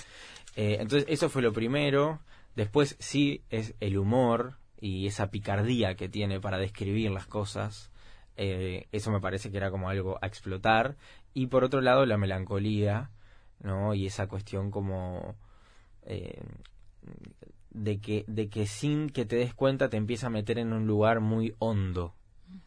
Eh, 0.57 0.77
entonces 0.81 1.07
eso 1.09 1.29
fue 1.29 1.43
lo 1.43 1.53
primero. 1.53 2.21
Después 2.55 2.97
sí 2.99 3.43
es 3.49 3.75
el 3.81 3.97
humor 3.97 4.60
y 4.81 5.07
esa 5.07 5.31
picardía 5.31 5.95
que 5.95 6.09
tiene 6.09 6.41
para 6.41 6.59
describir 6.59 7.11
las 7.11 7.27
cosas. 7.27 7.91
Eh, 8.37 8.89
eso 8.93 9.11
me 9.11 9.21
parece 9.21 9.51
que 9.51 9.59
era 9.59 9.71
como 9.71 9.89
algo 9.89 10.19
a 10.23 10.27
explotar. 10.27 10.97
Y 11.35 11.47
por 11.47 11.65
otro 11.65 11.81
lado 11.81 12.07
la 12.07 12.17
melancolía, 12.17 13.11
¿no? 13.61 13.95
Y 13.95 14.07
esa 14.07 14.27
cuestión 14.27 14.71
como 14.71 15.37
eh, 16.03 16.43
de 17.71 18.01
que, 18.01 18.25
de 18.27 18.49
que 18.49 18.67
sin 18.67 19.11
que 19.11 19.27
te 19.27 19.37
des 19.37 19.55
cuenta 19.55 19.89
te 19.89 19.97
empieza 19.97 20.29
a 20.29 20.31
meter 20.31 20.59
en 20.59 20.73
un 20.73 20.87
lugar 20.87 21.21
muy 21.21 21.55
hondo, 21.59 22.15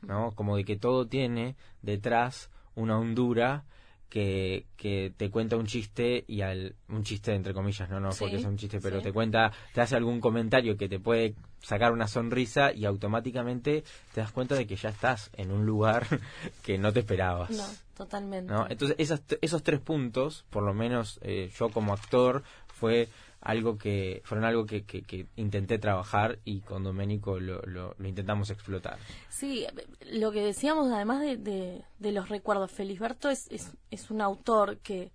¿no? 0.02 0.32
Como 0.32 0.56
de 0.56 0.64
que 0.64 0.78
todo 0.78 1.08
tiene 1.08 1.56
detrás 1.82 2.50
una 2.76 2.98
hondura 2.98 3.66
que, 4.14 4.68
que 4.78 5.12
te 5.18 5.32
cuenta 5.32 5.58
un 5.58 5.66
chiste 5.66 6.24
y 6.28 6.42
al 6.42 6.76
un 6.88 7.04
chiste 7.04 7.34
entre 7.34 7.52
comillas, 7.52 7.90
no, 7.90 8.00
no, 8.00 8.12
porque 8.12 8.36
es 8.36 8.46
un 8.46 8.58
chiste, 8.58 8.80
pero 8.80 9.02
te 9.02 9.12
cuenta, 9.12 9.52
te 9.74 9.82
hace 9.82 9.96
algún 9.96 10.22
comentario 10.22 10.78
que 10.78 10.88
te 10.88 11.00
puede 11.00 11.34
sacar 11.64 11.92
una 11.92 12.08
sonrisa 12.08 12.72
y 12.72 12.86
automáticamente 12.86 13.84
te 14.14 14.22
das 14.22 14.32
cuenta 14.32 14.54
de 14.54 14.68
que 14.68 14.76
ya 14.76 14.90
estás 14.90 15.32
en 15.36 15.52
un 15.52 15.66
lugar 15.66 16.06
que 16.62 16.78
no 16.78 16.94
te 16.94 17.00
esperabas. 17.00 17.50
No, 17.50 17.66
totalmente. 17.98 18.54
Entonces, 18.70 18.96
esos 19.42 19.64
tres 19.64 19.80
puntos, 19.80 20.46
por 20.52 20.62
lo 20.62 20.76
menos 20.76 21.20
eh, 21.24 21.52
yo 21.58 21.70
como 21.70 21.92
actor, 21.92 22.44
fue 22.68 23.10
algo 23.44 23.78
que 23.78 24.22
fueron 24.24 24.46
algo 24.46 24.66
que, 24.66 24.84
que, 24.84 25.28
intenté 25.36 25.78
trabajar 25.78 26.40
y 26.46 26.62
con 26.62 26.84
Doménico 26.84 27.40
lo, 27.40 27.62
lo, 27.64 27.96
intentamos 28.04 28.50
explotar. 28.50 28.98
Sí, 29.30 29.66
lo 30.12 30.32
que 30.32 30.42
decíamos 30.42 30.92
además 30.92 31.22
de, 31.22 31.84
de, 32.00 32.12
los 32.12 32.30
recuerdos, 32.30 32.72
Felisberto 32.72 33.30
es, 33.30 33.48
es, 33.52 33.74
es 33.92 34.10
un 34.12 34.22
autor 34.22 34.78
que 34.78 35.12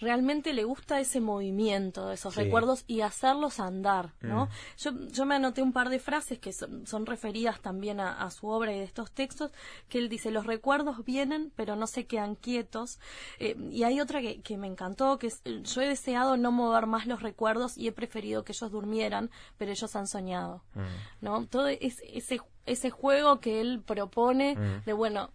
realmente 0.00 0.52
le 0.52 0.64
gusta 0.64 1.00
ese 1.00 1.20
movimiento 1.20 2.08
de 2.08 2.14
esos 2.14 2.34
recuerdos 2.34 2.84
y 2.86 3.02
hacerlos 3.02 3.60
andar, 3.60 4.14
¿no? 4.20 4.46
Mm. 4.46 4.48
Yo, 4.78 4.90
yo 5.10 5.26
me 5.26 5.34
anoté 5.34 5.62
un 5.62 5.72
par 5.72 5.90
de 5.90 5.98
frases 5.98 6.38
que 6.38 6.52
son, 6.52 7.06
referidas 7.06 7.60
también 7.60 8.00
a, 8.00 8.30
su 8.30 8.48
obra 8.48 8.72
y 8.72 8.78
de 8.78 8.84
estos 8.84 9.10
textos, 9.12 9.52
que 9.88 9.98
él 9.98 10.08
dice, 10.08 10.30
los 10.30 10.46
recuerdos 10.46 11.04
vienen 11.04 11.52
pero 11.56 11.76
no 11.76 11.86
se 11.86 12.06
quedan 12.06 12.34
quietos. 12.34 12.98
Eh, 13.38 13.56
y 13.70 13.82
hay 13.82 14.00
otra 14.00 14.20
que, 14.20 14.40
que, 14.40 14.56
me 14.56 14.66
encantó, 14.66 15.18
que 15.18 15.28
es, 15.28 15.42
yo 15.44 15.82
he 15.82 15.88
deseado 15.88 16.36
no 16.36 16.52
mover 16.52 16.86
más 16.86 17.06
los 17.06 17.22
recuerdos 17.22 17.76
y 17.76 17.88
he 17.88 17.92
preferido 17.92 18.44
que 18.44 18.52
ellos 18.52 18.70
durmieran, 18.70 19.30
pero 19.58 19.70
ellos 19.70 19.94
han 19.96 20.06
soñado, 20.06 20.62
mm. 20.74 21.24
¿no? 21.24 21.46
Todo 21.46 21.68
es, 21.68 22.02
ese 22.12 22.40
ese 22.66 22.90
juego 22.90 23.40
que 23.40 23.60
él 23.60 23.82
propone 23.84 24.54
mm. 24.54 24.84
de 24.84 24.92
bueno 24.92 25.30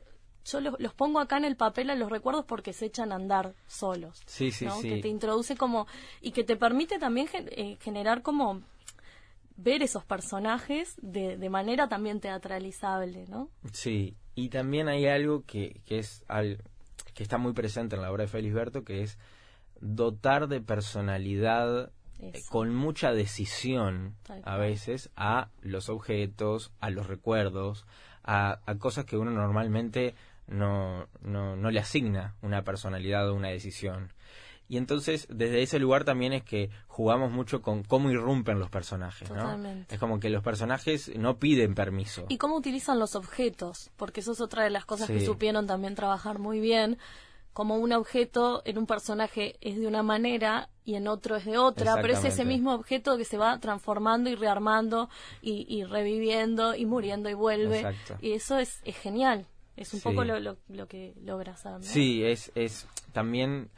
yo 0.46 0.62
los, 0.62 0.94
pongo 0.94 1.20
acá 1.20 1.38
en 1.38 1.46
el 1.46 1.56
papel 1.56 1.90
a 1.90 1.96
los 1.96 2.10
recuerdos 2.10 2.46
porque 2.46 2.72
se 2.74 2.86
echan 2.86 3.12
a 3.12 3.16
andar 3.16 3.54
solos. 3.68 4.22
Sí, 4.25 4.52
sí, 4.52 4.68
sí. 4.82 4.90
Que 4.90 5.02
te 5.02 5.08
introduce 5.08 5.58
como 5.58 5.88
y 6.22 6.32
que 6.32 6.44
te 6.44 6.56
permite 6.56 7.00
también 7.00 7.28
eh, 7.34 7.78
generar 7.82 8.22
como 8.22 8.62
ver 9.58 9.82
esos 9.82 10.04
personajes 10.04 10.96
de, 11.02 11.38
de, 11.38 11.50
manera 11.50 11.88
también 11.88 12.20
teatralizable, 12.20 13.25
¿no? 13.28 13.50
Sí, 13.72 14.16
y 14.36 14.50
también 14.50 14.88
hay 14.90 15.08
algo 15.08 15.44
que, 15.46 15.82
que 15.86 16.00
es 16.00 16.24
al, 16.28 16.62
que 17.14 17.24
está 17.24 17.38
muy 17.38 17.54
presente 17.54 17.96
en 17.96 18.02
la 18.02 18.12
obra 18.12 18.24
de 18.24 18.28
Felisberto, 18.28 18.84
que 18.84 19.02
es 19.02 19.18
dotar 19.80 20.48
de 20.48 20.62
personalidad 20.62 21.92
eh, 22.20 22.44
con 22.50 22.74
mucha 22.75 23.14
decisión 23.14 24.16
a 24.44 24.58
veces 24.58 25.10
a 25.16 25.50
los 25.62 25.90
objetos, 25.90 26.72
a 26.80 26.90
los 26.90 27.08
recuerdos, 27.08 27.86
a, 28.24 28.60
a 28.66 28.75
cosas 28.75 29.06
que 29.06 29.18
uno 29.18 29.32
normalmente 29.32 30.16
no, 30.48 31.08
no, 31.22 31.56
no 31.56 31.72
le 31.72 31.80
asigna 31.80 32.36
una 32.42 32.64
personalidad 32.64 33.30
o 33.30 33.36
una 33.36 33.50
decisión. 33.50 34.12
Y 34.68 34.78
entonces, 34.78 35.28
desde 35.30 35.62
ese 35.62 35.78
lugar 35.78 36.06
también 36.06 36.34
es 36.34 36.44
que 36.44 36.72
jugamos 36.88 37.32
mucho 37.32 37.62
con 37.62 37.84
cómo 37.84 38.10
irrumpen 38.10 38.60
los 38.60 38.70
personajes, 38.70 39.30
¿no? 39.30 39.60
Es 39.90 40.00
como 40.00 40.20
que 40.20 40.30
los 40.30 40.44
personajes 40.44 41.16
no 41.16 41.38
piden 41.38 41.75
permiso. 41.75 42.25
Y 42.30 42.38
cómo 42.38 42.56
utilizan 42.56 42.98
los 42.98 43.16
objetos, 43.16 43.92
porque 43.96 44.22
eso 44.22 44.32
es 44.32 44.42
otra 44.42 44.64
de 44.64 44.72
las 44.72 44.86
cosas 44.86 45.08
que 45.08 45.24
supieron 45.24 45.68
también 45.68 45.94
trabajar 45.94 46.40
muy 46.40 46.60
bien. 46.60 46.98
Como 47.54 47.78
un 47.78 47.94
objeto 47.94 48.64
en 48.66 48.78
un 48.78 48.86
personaje 48.86 49.56
es 49.62 49.78
de 49.78 49.88
una 49.88 50.04
manera 50.04 50.68
y 50.84 50.96
en 50.96 51.08
otro 51.08 51.38
es 51.38 51.46
de 51.46 51.58
otra, 51.58 51.96
pero 52.02 52.14
es 52.14 52.25
ese 52.25 52.44
mismo 52.44 52.74
objeto 52.74 53.18
que 53.18 53.24
se 53.24 53.38
va 53.38 53.58
transformando 53.60 54.30
y 54.30 54.36
rearmando 54.36 55.10
y, 55.42 55.84
reviviendo 55.84 56.75
y 56.75 56.86
muriendo 56.86 57.30
y 57.30 57.34
vuelve. 57.34 57.96
Y 58.20 58.32
eso 58.32 58.58
es, 58.58 58.82
es 58.84 58.98
genial. 58.98 59.48
Es 59.75 59.94
un 59.94 60.01
poco 60.01 60.24
lo, 60.24 60.39
lo, 60.39 60.88
que 60.88 61.13
logras 61.22 61.65
¿no? 61.65 61.82
Sí, 61.82 62.24
es, 62.24 62.51
es 62.55 62.88
también 63.12 63.70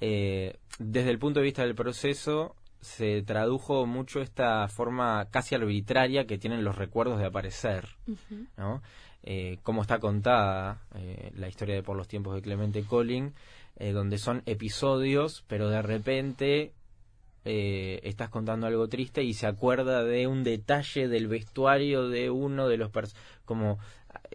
eh, 0.00 0.58
desde 0.78 1.10
el 1.10 1.18
punto 1.18 1.40
de 1.40 1.44
vista 1.44 1.62
del 1.62 1.74
proceso 1.74 2.56
se 2.80 3.22
tradujo 3.22 3.86
mucho 3.86 4.20
esta 4.20 4.68
forma 4.68 5.28
casi 5.30 5.54
arbitraria 5.54 6.26
que 6.26 6.36
tienen 6.36 6.64
los 6.64 6.76
recuerdos 6.76 7.18
de 7.18 7.26
aparecer, 7.26 7.88
¿no? 8.58 8.82
Eh, 9.22 9.58
como 9.62 9.80
está 9.80 10.00
contada 10.00 10.82
eh, 10.94 11.32
la 11.34 11.48
historia 11.48 11.74
de 11.74 11.82
Por 11.82 11.96
los 11.96 12.08
tiempos 12.08 12.34
de 12.34 12.42
Clemente 12.42 12.84
Colling, 12.84 13.32
donde 13.92 14.18
son 14.18 14.42
episodios, 14.46 15.44
pero 15.48 15.68
de 15.68 15.82
repente 15.82 16.74
estás 17.44 18.28
contando 18.28 18.68
algo 18.68 18.86
triste 18.88 19.24
y 19.24 19.34
se 19.34 19.48
acuerda 19.48 20.04
de 20.04 20.28
un 20.28 20.44
detalle 20.44 21.08
del 21.08 21.26
vestuario 21.26 22.08
de 22.08 22.30
uno 22.30 22.68
de 22.68 22.76
los 22.76 22.92
como 23.44 23.78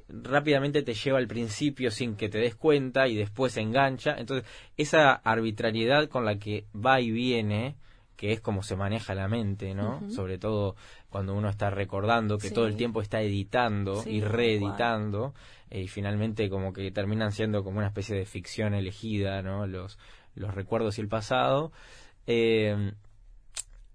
rápidamente 0.10 0.82
te 0.82 0.94
lleva 0.94 1.20
al 1.20 1.28
principio 1.28 1.92
sin 1.92 2.16
que 2.16 2.30
te 2.30 2.40
des 2.40 2.56
cuenta 2.56 3.08
y 3.08 3.16
después 3.16 3.54
se 3.54 3.62
engancha. 3.62 4.16
Entonces, 4.18 4.50
esa 4.78 5.14
arbitrariedad 5.14 6.10
con 6.10 6.26
la 6.26 6.38
que 6.38 6.66
va 6.74 7.00
y 7.00 7.12
viene, 7.12 7.76
que 8.16 8.34
es 8.34 8.42
como 8.42 8.64
se 8.64 8.76
maneja 8.76 9.16
la 9.16 9.28
mente, 9.28 9.74
¿no? 9.74 10.02
Sobre 10.10 10.38
todo 10.38 10.76
cuando 11.10 11.34
uno 11.34 11.50
está 11.50 11.70
recordando 11.70 12.38
que 12.38 12.52
todo 12.52 12.68
el 12.68 12.76
tiempo 12.76 13.02
está 13.02 13.22
editando 13.22 14.04
y 14.06 14.22
reeditando, 14.22 15.34
eh, 15.70 15.84
y 15.84 15.88
finalmente 15.88 16.50
como 16.50 16.74
que 16.74 16.92
terminan 16.92 17.32
siendo 17.32 17.64
como 17.64 17.78
una 17.78 17.88
especie 17.88 18.16
de 18.16 18.26
ficción 18.26 18.74
elegida, 18.74 19.42
¿no? 19.42 19.68
Los, 19.68 19.98
los 20.36 20.54
recuerdos 20.54 20.98
y 20.98 21.02
el 21.02 21.08
pasado. 21.08 21.72
Eh, 22.28 22.92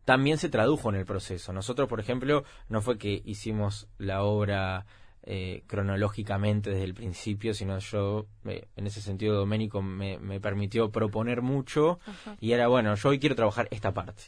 también 0.04 0.38
se 0.38 0.49
tradujo 0.49 0.90
en 0.90 0.97
el 0.97 1.06
proceso. 1.06 1.52
Nosotros, 1.52 1.88
por 1.88 2.00
ejemplo, 2.00 2.44
no 2.68 2.83
fue 2.83 2.99
que 2.99 3.23
hicimos 3.25 3.88
la 3.99 4.23
obra 4.23 4.87
eh, 5.26 5.62
cronológicamente 5.66 6.68
desde 6.68 6.84
el 6.84 6.92
principio, 6.92 7.54
sino 7.54 7.78
yo, 7.78 8.26
eh, 8.44 8.66
en 8.76 8.86
ese 8.86 9.00
sentido, 9.00 9.34
Doménico 9.36 9.80
me, 9.80 10.18
me 10.18 10.38
permitió 10.38 10.90
proponer 10.90 11.40
mucho 11.40 11.98
y 12.40 12.52
era, 12.52 12.68
bueno, 12.68 12.94
yo 12.94 13.08
hoy 13.08 13.18
quiero 13.18 13.34
trabajar 13.34 13.66
esta 13.70 13.94
parte. 13.94 14.24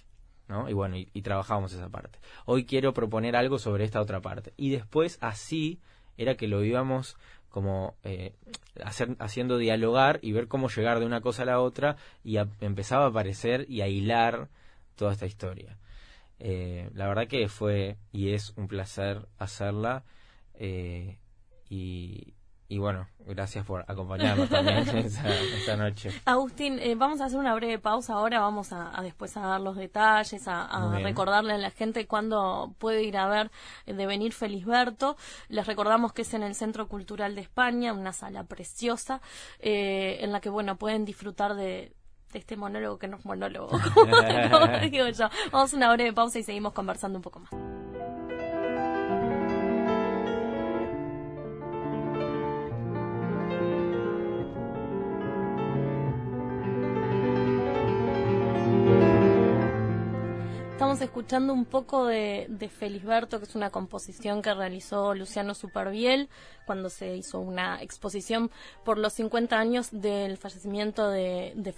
¿no? 0.49 0.71
Y 0.71 0.73
bueno, 0.73 0.97
y, 0.97 1.21
trabajábamos 1.21 1.75
esa 1.75 1.91
parte. 1.91 2.19
Hoy 2.47 2.65
quiero 2.65 2.95
proponer 2.95 3.37
algo 3.37 3.59
sobre 3.59 3.85
esta 3.85 4.01
otra 4.01 4.23
parte. 4.23 4.55
Y 4.57 4.71
después 4.71 5.19
así 5.21 5.81
era 6.17 6.37
que 6.37 6.49
lo 6.49 6.65
íbamos 6.65 7.19
como 7.51 7.97
eh, 8.03 8.33
hacer, 8.83 9.17
haciendo 9.19 9.59
dialogar 9.59 10.19
y 10.23 10.33
ver 10.33 10.49
cómo 10.49 10.71
llegar 10.71 10.99
de 10.99 11.05
una 11.05 11.21
cosa 11.21 11.43
a 11.43 11.47
la 11.47 11.61
otra 11.61 11.97
y 12.25 12.39
empezaba 12.61 13.05
a 13.05 13.09
aparecer 13.09 13.67
y 13.69 13.83
a 13.83 13.89
hilar 13.89 14.49
toda 14.95 15.13
esta 15.13 15.27
historia. 15.27 15.77
la 16.39 17.07
verdad 17.07 17.29
que 17.29 17.49
fue 17.49 17.99
y 18.13 18.31
es 18.31 18.55
un 18.57 18.67
placer 18.67 19.27
hacerla 19.39 20.05
eh, 20.57 21.19
y, 21.69 22.37
y 22.69 22.79
bueno, 22.79 23.07
gracias 23.21 23.65
por 23.65 23.85
acompañarnos 23.87 24.49
también 24.49 24.79
esta, 24.89 25.77
noche. 25.77 26.11
Agustín, 26.25 26.81
eh, 26.81 26.97
vamos 26.97 27.21
a 27.21 27.27
hacer 27.27 27.39
una 27.39 27.55
breve 27.55 27.79
pausa 27.79 28.15
ahora, 28.15 28.41
vamos 28.41 28.73
a, 28.73 28.91
después 29.03 29.37
a 29.37 29.43
dar 29.43 29.61
los 29.61 29.77
detalles, 29.77 30.49
a, 30.49 30.99
recordarle 31.01 31.53
a 31.53 31.59
la 31.59 31.71
gente 31.71 32.07
cuándo 32.09 32.75
puede 32.79 33.05
ir 33.05 33.19
a 33.19 33.29
ver 33.29 33.53
eh, 33.87 33.95
Devenir 33.95 34.33
Felisberto. 34.33 35.17
Les 35.49 35.65
recordamos 35.67 36.13
que 36.13 36.23
es 36.23 36.35
en 36.35 36.43
el 36.43 36.57
Centro 36.57 36.89
Cultural 36.89 37.37
de 37.37 37.43
España, 37.43 37.93
una 37.93 38.13
sala 38.13 38.43
preciosa, 38.43 39.21
eh, 39.61 40.19
en 40.21 40.33
la 40.33 40.41
que, 40.41 40.51
bueno, 40.51 40.77
pueden 40.77 41.05
disfrutar 41.05 41.55
de, 41.55 41.93
este 42.33 42.57
monólogo 42.57 42.99
que 42.99 43.07
no 43.07 43.17
es 43.17 43.25
monólogo, 43.25 43.69
digo 44.91 45.09
yo. 45.09 45.29
Vamos 45.53 45.73
a 45.73 45.77
una 45.77 45.93
breve 45.93 46.13
pausa 46.13 46.41
y 46.41 46.43
seguimos 46.43 46.73
conversando 46.73 47.19
un 47.19 47.23
poco 47.23 47.39
más. 47.39 47.51
Estamos 60.97 61.11
escuchando 61.11 61.53
un 61.53 61.67
poco 61.67 62.07
de, 62.07 62.47
de, 62.49 62.71
que 63.39 63.45
es 63.45 63.55
una 63.55 63.69
composición 63.69 64.41
que 64.41 64.55
realizó 64.55 65.15
Luciano 65.15 65.53
Superviel 65.53 66.31
cuando 66.65 66.89
se 66.89 67.15
hizo 67.15 67.39
una 67.39 67.83
exposición 67.83 68.51
por 68.83 68.97
los 68.97 69.13
50 69.13 69.59
años 69.59 69.89
del 69.93 70.39
fallecimiento 70.39 71.11
de, 71.11 71.53
de 71.55 71.75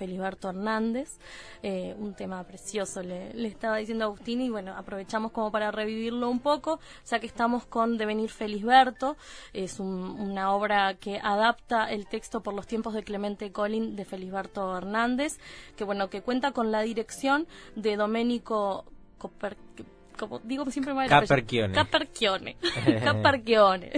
Hernández. 0.49 1.19
Eh, 1.65 1.97
un 1.99 2.15
tema 2.15 2.45
precioso, 2.45 3.03
le, 3.03 3.33
estaba 3.45 3.79
diciendo 3.79 4.05
Agustín, 4.05 4.41
y 4.41 4.51
bueno, 4.51 4.77
aprovechamos 4.77 5.33
como 5.33 5.51
para 5.51 5.73
revivirlo 5.73 6.31
un 6.31 6.39
poco, 6.39 6.79
ya 7.05 7.19
que 7.19 7.27
estamos 7.27 7.67
con 7.67 7.99
Devenir 7.99 8.31
Felisberto. 8.31 9.17
Es 9.53 9.81
una 9.81 10.55
obra 10.55 10.95
que 10.95 11.19
adapta 11.19 11.91
el 11.91 12.07
texto 12.07 12.41
por 12.41 12.55
los 12.55 12.69
tiempos 12.69 12.95
de 12.95 13.03
Clemente 13.03 13.51
Colin 13.51 13.97
de 13.97 14.05
Felisberto 14.05 14.77
Hernández, 14.77 15.41
que 15.77 15.83
bueno, 15.83 16.09
que 16.09 16.23
cuenta 16.23 16.53
con 16.53 16.71
la 16.71 16.83
dirección 16.83 17.49
de 17.75 17.97
Doménico 17.97 18.85
como 20.19 20.41
digo 20.41 20.71
siempre 20.71 20.93
mal 20.93 21.09
Caperchione. 21.09 21.73
Caperchione. 21.73 22.57
Caperchione. 23.05 23.91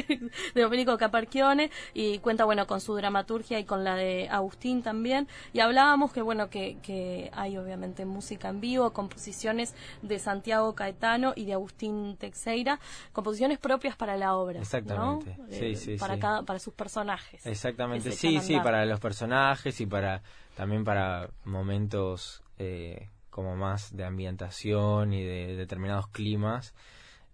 de 0.54 0.60
Domenico 0.62 0.96
Caperchione 0.96 1.70
y 1.94 2.18
cuenta 2.18 2.44
bueno 2.44 2.66
con 2.66 2.80
su 2.80 2.94
dramaturgia 2.94 3.58
y 3.58 3.64
con 3.64 3.82
la 3.82 3.96
de 3.96 4.28
Agustín 4.28 4.82
también 4.82 5.26
y 5.52 5.60
hablábamos 5.60 6.12
que 6.12 6.22
bueno 6.22 6.50
que, 6.50 6.76
que 6.82 7.30
hay 7.32 7.56
obviamente 7.56 8.04
música 8.04 8.48
en 8.48 8.60
vivo, 8.60 8.92
composiciones 8.92 9.74
de 10.02 10.18
Santiago 10.18 10.74
Caetano 10.74 11.32
y 11.34 11.46
de 11.46 11.54
Agustín 11.54 12.16
Texeira, 12.18 12.78
composiciones 13.12 13.58
propias 13.58 13.96
para 13.96 14.16
la 14.16 14.36
obra, 14.36 14.60
Exactamente. 14.60 15.36
Sí, 15.50 15.64
eh, 15.64 15.76
sí, 15.76 15.96
para 15.96 16.18
cada 16.18 16.42
para 16.42 16.58
sus 16.58 16.74
personajes. 16.74 17.44
Exactamente. 17.46 18.12
Sí, 18.12 18.38
sí, 18.40 18.60
para 18.60 18.84
los 18.84 19.00
personajes 19.00 19.80
y 19.80 19.86
para 19.86 20.22
también 20.54 20.84
para 20.84 21.30
momentos 21.44 22.42
eh, 22.58 23.08
como 23.30 23.56
más 23.56 23.96
de 23.96 24.04
ambientación 24.04 25.12
y 25.12 25.24
de 25.24 25.56
determinados 25.56 26.08
climas. 26.08 26.74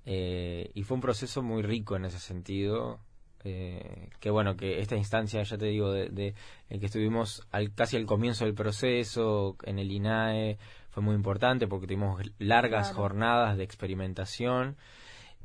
Eh, 0.04 0.70
y 0.74 0.82
fue 0.84 0.94
un 0.94 1.00
proceso 1.00 1.42
muy 1.42 1.62
rico 1.62 1.96
en 1.96 2.04
ese 2.04 2.18
sentido. 2.18 3.00
Eh, 3.44 4.10
que 4.18 4.30
bueno, 4.30 4.56
que 4.56 4.80
esta 4.80 4.96
instancia, 4.96 5.42
ya 5.42 5.56
te 5.56 5.66
digo, 5.66 5.92
de, 5.92 6.34
en 6.68 6.80
que 6.80 6.86
estuvimos 6.86 7.46
al, 7.52 7.72
casi 7.74 7.96
al 7.96 8.06
comienzo 8.06 8.44
del 8.44 8.54
proceso, 8.54 9.56
en 9.62 9.78
el 9.78 9.90
INAE, 9.90 10.58
fue 10.90 11.02
muy 11.02 11.14
importante 11.14 11.68
porque 11.68 11.86
tuvimos 11.86 12.22
largas 12.38 12.92
jornadas 12.92 13.56
de 13.56 13.64
experimentación 13.64 14.76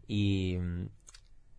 y, 0.08 0.58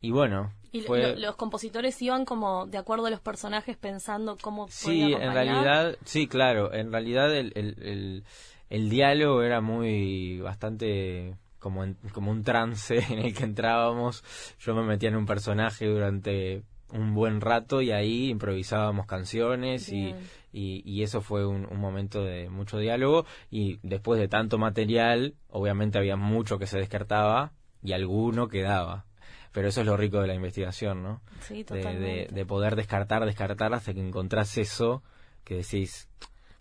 y 0.00 0.10
bueno. 0.10 0.52
Y 0.72 0.84
los 1.18 1.36
compositores 1.36 2.00
iban 2.00 2.24
como 2.24 2.66
de 2.66 2.78
acuerdo 2.78 3.06
a 3.06 3.10
los 3.10 3.20
personajes 3.20 3.76
pensando 3.76 4.38
cómo 4.40 4.68
Sí, 4.68 5.12
en 5.12 5.32
realidad, 5.32 5.96
sí, 6.04 6.26
claro, 6.26 6.72
en 6.72 6.90
realidad 6.90 7.36
el, 7.36 7.52
el 7.54 8.24
el 8.72 8.88
diálogo 8.88 9.42
era 9.42 9.60
muy 9.60 10.40
bastante 10.40 11.36
como, 11.58 11.84
como 12.14 12.30
un 12.30 12.42
trance 12.42 13.04
en 13.10 13.18
el 13.18 13.34
que 13.34 13.44
entrábamos. 13.44 14.24
Yo 14.58 14.74
me 14.74 14.82
metía 14.82 15.10
en 15.10 15.16
un 15.16 15.26
personaje 15.26 15.86
durante 15.86 16.62
un 16.90 17.12
buen 17.12 17.42
rato 17.42 17.82
y 17.82 17.90
ahí 17.90 18.30
improvisábamos 18.30 19.04
canciones 19.04 19.90
y, 19.90 20.14
y, 20.54 21.02
eso 21.02 21.20
fue 21.20 21.46
un, 21.46 21.68
momento 21.78 22.24
de 22.24 22.48
mucho 22.48 22.78
diálogo. 22.78 23.26
Y 23.50 23.78
después 23.82 24.18
de 24.18 24.28
tanto 24.28 24.56
material 24.56 25.34
obviamente 25.50 25.98
había 25.98 26.16
mucho 26.16 26.58
que 26.58 26.66
se 26.66 26.78
descartaba 26.78 27.52
y 27.82 27.92
alguno 27.92 28.48
quedaba 28.48 29.04
pero 29.52 29.68
eso 29.68 29.80
es 29.80 29.86
lo 29.86 29.96
rico 29.96 30.20
de 30.20 30.26
la 30.26 30.34
investigación 30.34 31.02
no 31.02 31.20
sí, 31.40 31.62
de, 31.64 32.28
de, 32.30 32.46
poder 32.46 32.76
descartar 32.76 33.24
descartar 33.24 33.72
hasta 33.74 33.94
que 33.94 34.00
encontrás 34.00 34.56
eso 34.58 35.02
que 35.44 35.56
decís 35.56 36.08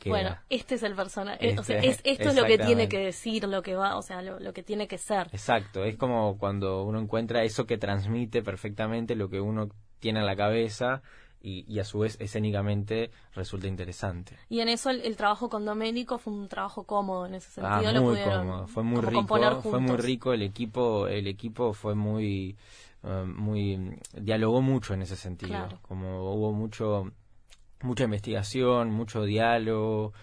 bueno, 0.10 0.38
este 0.50 0.75
es 0.75 0.83
el 0.83 0.95
personaje. 0.95 1.57
o 1.60 1.63
sea, 1.63 1.77
este, 1.77 1.89
es, 1.89 2.01
esto 2.03 2.29
es 2.29 2.36
lo 2.36 2.45
que 2.45 2.57
tiene 2.57 2.89
que 2.89 3.00
decir, 3.00 3.43
lo 3.43 3.62
que 3.62 3.75
va, 3.75 3.98
o 3.98 4.01
sea, 4.01 4.21
lo, 4.21 4.53
que 4.53 4.63
tiene 4.63 4.88
que 4.88 4.98
ser. 4.98 5.27
Exacto, 5.31 5.83
es 5.83 5.95
como 5.95 6.38
cuando 6.38 6.84
uno 6.84 6.99
encuentra 6.99 7.43
eso 7.43 7.65
que 7.65 7.77
transmite 7.77 8.41
perfectamente 8.41 9.15
lo 9.15 9.30
que 9.30 9.39
uno 9.39 9.69
tiene 9.99 10.19
en 10.19 10.25
la 10.25 10.36
cabeza 10.36 11.01
y, 11.41 11.65
y, 11.67 11.80
a 11.80 11.84
su 11.84 11.99
vez 11.99 12.17
escénicamente 12.19 13.12
resulta 13.34 13.67
interesante. 13.67 14.38
Y 14.49 14.60
en 14.60 14.69
eso 14.69 14.89
el, 14.89 15.15
trabajo 15.15 15.49
con 15.49 15.65
Doménico 15.65 16.17
fue 16.17 16.34
un 16.34 16.47
trabajo 16.47 16.84
cómodo 16.84 17.25
en 17.25 17.36
ese 17.36 17.62
ah, 17.62 17.82
sentido. 17.82 18.01
muy 18.01 18.19
cómodo, 18.21 18.67
fue 18.67 18.84
muy 18.84 19.01
rico, 19.01 19.62
fue 19.62 19.80
muy 19.80 19.97
rico 19.97 20.34
el 20.34 20.41
equipo, 20.43 21.08
el 21.08 21.27
equipo 21.27 21.73
fue 21.73 21.95
muy, 21.95 22.56
eh, 23.04 23.23
muy 23.25 23.97
dialogó 24.13 24.62
mucho 24.62 24.93
en 24.93 25.01
ese 25.01 25.15
sentido, 25.15 25.67
como 25.82 26.34
hubo 26.34 26.51
mucho 26.51 27.12
mucha 27.84 28.04
investigación, 28.04 28.91
mucho 28.91 29.23
diálogo, 29.23 30.13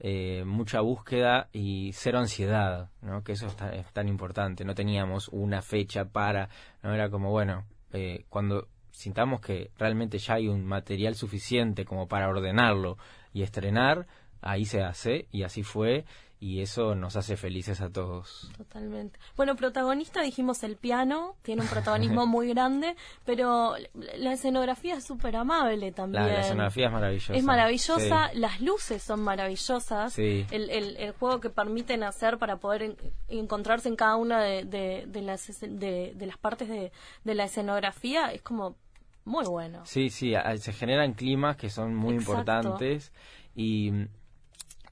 eh, 0.00 0.44
mucha 0.46 0.80
búsqueda 0.80 1.48
y 1.52 1.90
cero 1.92 2.18
ansiedad, 2.18 2.90
¿no? 3.02 3.24
Que 3.24 3.32
eso 3.32 3.46
es 3.46 3.92
tan, 3.92 4.08
importante. 4.08 4.64
No 4.64 4.74
teníamos 4.74 5.28
una 5.28 5.62
fecha 5.62 6.04
para, 6.04 6.48
no 6.82 6.94
era 6.94 7.10
como 7.10 7.30
bueno, 7.30 7.64
eh, 7.92 8.24
cuando 8.28 8.68
sintamos 8.98 9.40
que 9.40 9.70
realmente 9.78 10.18
ya 10.18 10.34
hay 10.34 10.48
un 10.48 10.64
material 10.64 11.14
suficiente 11.14 11.84
como 11.84 12.08
para 12.08 12.28
ordenarlo 12.28 12.98
y 13.32 13.42
estrenar, 13.42 14.08
ahí 14.40 14.64
se 14.64 14.82
hace 14.82 15.28
y 15.30 15.44
así 15.44 15.62
fue 15.62 16.04
y 16.40 16.60
eso 16.60 16.94
nos 16.94 17.16
hace 17.16 17.36
felices 17.36 17.80
a 17.80 17.90
todos. 17.90 18.50
Totalmente. 18.56 19.18
Bueno, 19.36 19.56
protagonista 19.56 20.22
dijimos 20.22 20.62
el 20.62 20.76
piano, 20.76 21.34
tiene 21.42 21.62
un 21.62 21.68
protagonismo 21.68 22.26
muy 22.26 22.48
grande, 22.48 22.94
pero 23.24 23.74
la 24.16 24.32
escenografía 24.32 24.94
es 24.94 25.04
súper 25.04 25.36
amable 25.36 25.90
también. 25.90 26.26
La, 26.26 26.40
escenografía 26.40 26.86
es 26.86 26.92
maravillosa. 26.92 27.34
Es 27.34 27.44
maravillosa, 27.44 28.30
las 28.34 28.60
luces 28.60 29.02
son 29.02 29.20
maravillosas, 29.20 30.16
el, 30.18 30.46
el, 30.50 30.96
el, 30.96 31.12
juego 31.12 31.40
que 31.40 31.50
permiten 31.50 32.04
hacer 32.04 32.38
para 32.38 32.58
poder 32.58 32.96
encontrarse 33.28 33.88
en 33.88 33.96
cada 33.96 34.16
una 34.16 34.40
de, 34.40 34.64
de, 34.64 35.22
las, 35.22 35.60
de, 35.60 36.14
las 36.20 36.38
partes 36.38 36.68
de 36.68 37.34
la 37.34 37.44
escenografía 37.44 38.32
es 38.32 38.42
como 38.42 38.76
muy 39.28 39.44
bueno. 39.46 39.82
Sí, 39.84 40.10
sí, 40.10 40.34
se 40.56 40.72
generan 40.72 41.12
climas 41.12 41.56
que 41.56 41.70
son 41.70 41.94
muy 41.94 42.14
importantes 42.14 43.12
y, 43.54 43.92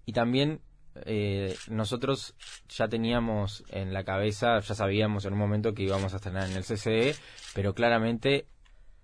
y 0.05 0.12
también 0.12 0.61
eh, 1.05 1.55
nosotros 1.68 2.35
ya 2.68 2.88
teníamos 2.88 3.64
en 3.70 3.92
la 3.92 4.05
cabeza, 4.05 4.61
ya 4.61 4.75
sabíamos 4.75 5.25
en 5.25 5.33
un 5.33 5.38
momento 5.38 5.75
que 5.75 5.83
íbamos 5.83 6.12
a 6.12 6.16
estrenar 6.16 6.49
en 6.49 6.57
el 6.57 6.64
CCE, 6.64 7.14
pero 7.55 7.75
claramente 7.75 8.46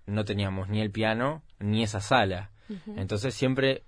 no 0.05 0.25
teníamos 0.25 0.69
ni 0.69 0.81
el 0.81 0.91
piano 0.91 1.43
ni 1.59 1.83
esa 1.83 1.99
sala. 1.99 2.51
Entonces 2.95 3.35
siempre 3.35 3.83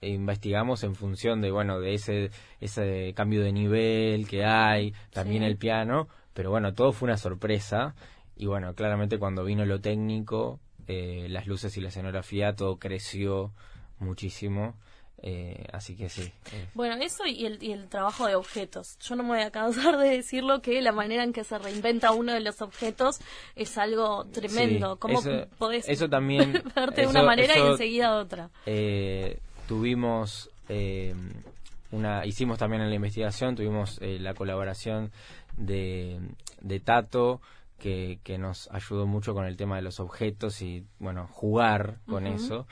investigamos 0.00 0.82
en 0.82 0.94
función 0.94 1.40
de 1.40 1.50
bueno 1.50 1.80
de 1.80 1.94
ese 1.94 2.30
ese 2.60 3.14
cambio 3.14 3.42
de 3.42 3.52
nivel 3.52 4.26
que 4.26 4.44
hay, 4.44 4.92
también 5.12 5.42
el 5.44 5.56
piano, 5.56 6.08
pero 6.34 6.50
bueno 6.50 6.74
todo 6.74 6.92
fue 6.92 7.06
una 7.06 7.16
sorpresa 7.16 7.94
y 8.36 8.46
bueno 8.46 8.74
claramente 8.74 9.18
cuando 9.18 9.44
vino 9.44 9.64
lo 9.64 9.80
técnico, 9.80 10.60
eh, 10.86 11.26
las 11.28 11.46
luces 11.46 11.76
y 11.76 11.80
la 11.80 11.88
escenografía 11.88 12.54
todo 12.54 12.78
creció 12.78 13.52
muchísimo 13.98 14.74
eh, 15.24 15.66
así 15.72 15.94
que 15.94 16.08
sí. 16.08 16.32
Bueno, 16.74 16.96
eso 17.00 17.24
y 17.26 17.46
el, 17.46 17.62
y 17.62 17.70
el 17.70 17.88
trabajo 17.88 18.26
de 18.26 18.34
objetos. 18.34 18.98
Yo 18.98 19.14
no 19.14 19.22
me 19.22 19.28
voy 19.30 19.42
a 19.42 19.52
cansar 19.52 19.96
de 19.96 20.08
decirlo 20.08 20.60
que 20.60 20.82
la 20.82 20.90
manera 20.90 21.22
en 21.22 21.32
que 21.32 21.44
se 21.44 21.56
reinventa 21.58 22.10
uno 22.10 22.32
de 22.32 22.40
los 22.40 22.60
objetos 22.60 23.20
es 23.54 23.78
algo 23.78 24.24
tremendo. 24.32 24.96
¿Cómo 24.96 25.20
eso, 25.20 25.46
podés 25.58 25.88
eso 25.88 26.08
también, 26.08 26.52
verte 26.74 27.02
de 27.02 27.06
una 27.06 27.22
manera 27.22 27.56
y 27.56 27.62
enseguida 27.62 28.16
otra? 28.16 28.50
Eh, 28.66 29.38
tuvimos 29.68 30.50
eh, 30.68 31.14
una, 31.92 32.26
hicimos 32.26 32.58
también 32.58 32.82
en 32.82 32.88
la 32.88 32.96
investigación, 32.96 33.54
tuvimos 33.54 34.00
la 34.02 34.34
colaboración 34.34 35.12
de, 35.56 36.18
de 36.60 36.80
Tato. 36.80 37.40
Que, 37.82 38.20
que, 38.22 38.38
nos 38.38 38.70
ayudó 38.70 39.06
mucho 39.06 39.34
con 39.34 39.44
el 39.44 39.56
tema 39.56 39.74
de 39.74 39.82
los 39.82 39.98
objetos 39.98 40.62
y 40.62 40.86
bueno 41.00 41.26
jugar 41.26 41.98
con 42.06 42.28
eso 42.28 42.68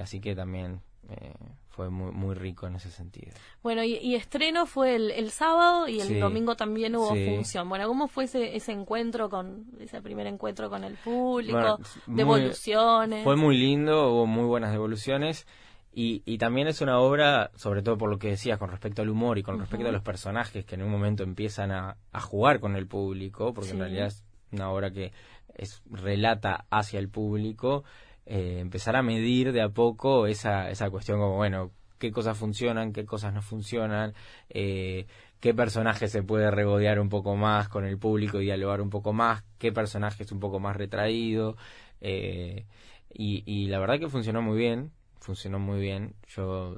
así 0.00 0.20
que 0.20 0.36
también 0.36 0.80
eh, 1.08 1.34
fue 1.68 1.88
muy, 1.88 2.12
muy 2.12 2.34
rico 2.34 2.66
en 2.66 2.76
ese 2.76 2.90
sentido. 2.90 3.32
Bueno, 3.62 3.82
y, 3.82 4.14
estreno 4.14 4.66
fue 4.66 4.94
el, 4.94 5.30
sábado 5.30 5.88
y 5.88 6.00
el 6.00 6.20
domingo 6.20 6.54
también 6.54 6.94
hubo 6.96 7.14
sí. 7.14 7.24
función. 7.24 7.68
Bueno, 7.68 7.88
¿cómo 7.88 8.08
fue 8.08 8.24
ese, 8.24 8.54
ese 8.54 8.72
encuentro 8.72 9.30
con, 9.30 9.64
ese 9.80 10.02
primer 10.02 10.26
encuentro 10.26 10.68
con 10.68 10.84
el 10.84 10.96
público? 10.96 11.78
devoluciones. 12.06 13.24
Fue 13.24 13.36
muy 13.36 13.56
lindo, 13.56 14.12
hubo 14.12 14.26
muy 14.26 14.44
buenas 14.44 14.72
devoluciones. 14.72 15.46
Y, 15.94 16.22
y 16.24 16.38
también 16.38 16.68
es 16.68 16.80
una 16.80 16.98
obra, 16.98 17.50
sobre 17.54 17.82
todo 17.82 17.98
por 17.98 18.08
lo 18.08 18.18
que 18.18 18.28
decías 18.28 18.58
con 18.58 18.70
respecto 18.70 19.02
al 19.02 19.10
humor 19.10 19.36
y 19.36 19.42
con 19.42 19.58
respecto 19.58 19.88
a 19.88 19.92
los 19.92 20.02
personajes 20.02 20.64
que 20.64 20.74
en 20.74 20.82
un 20.82 20.90
momento 20.90 21.22
empiezan 21.22 21.70
a, 21.70 21.98
a 22.12 22.20
jugar 22.20 22.60
con 22.60 22.76
el 22.76 22.86
público, 22.86 23.52
porque 23.52 23.72
en 23.72 23.78
realidad 23.78 24.06
es 24.06 24.24
una 24.52 24.70
obra 24.70 24.90
que 24.90 25.12
es 25.54 25.82
relata 25.90 26.64
hacia 26.70 26.98
el 26.98 27.10
público, 27.10 27.84
eh, 28.24 28.58
empezar 28.60 28.96
a 28.96 29.02
medir 29.02 29.52
de 29.52 29.60
a 29.60 29.68
poco 29.68 30.26
esa, 30.26 30.70
esa 30.70 30.88
cuestión 30.88 31.18
como, 31.18 31.36
bueno, 31.36 31.72
qué 31.98 32.10
cosas 32.10 32.38
funcionan, 32.38 32.94
qué 32.94 33.04
cosas 33.04 33.34
no 33.34 33.42
funcionan, 33.42 34.14
eh, 34.48 35.06
qué 35.40 35.52
personaje 35.52 36.08
se 36.08 36.22
puede 36.22 36.50
regodear 36.50 37.00
un 37.00 37.10
poco 37.10 37.36
más 37.36 37.68
con 37.68 37.84
el 37.84 37.98
público 37.98 38.40
y 38.40 38.44
dialogar 38.44 38.80
un 38.80 38.88
poco 38.88 39.12
más, 39.12 39.44
qué 39.58 39.72
personaje 39.72 40.22
es 40.22 40.32
un 40.32 40.40
poco 40.40 40.58
más 40.58 40.74
retraído. 40.74 41.56
Eh, 42.00 42.64
y, 43.12 43.42
y 43.44 43.66
la 43.66 43.78
verdad 43.78 43.98
que 43.98 44.08
funcionó 44.08 44.40
muy 44.40 44.56
bien 44.56 44.90
funcionó 45.22 45.58
muy 45.58 45.80
bien. 45.80 46.14
Yo 46.28 46.76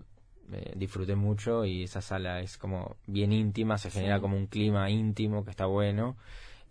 eh, 0.53 0.73
disfruté 0.77 1.17
mucho 1.17 1.65
y 1.65 1.85
esa 1.85 2.01
sala 2.01 2.41
es 2.41 2.59
como 2.59 2.97
bien 3.07 3.33
íntima, 3.33 3.79
se 3.79 3.91
genera 3.91 4.21
como 4.21 4.37
un 4.37 4.47
clima 4.47 4.91
íntimo 4.91 5.45
que 5.45 5.51
está 5.51 5.67
bueno. 5.67 6.17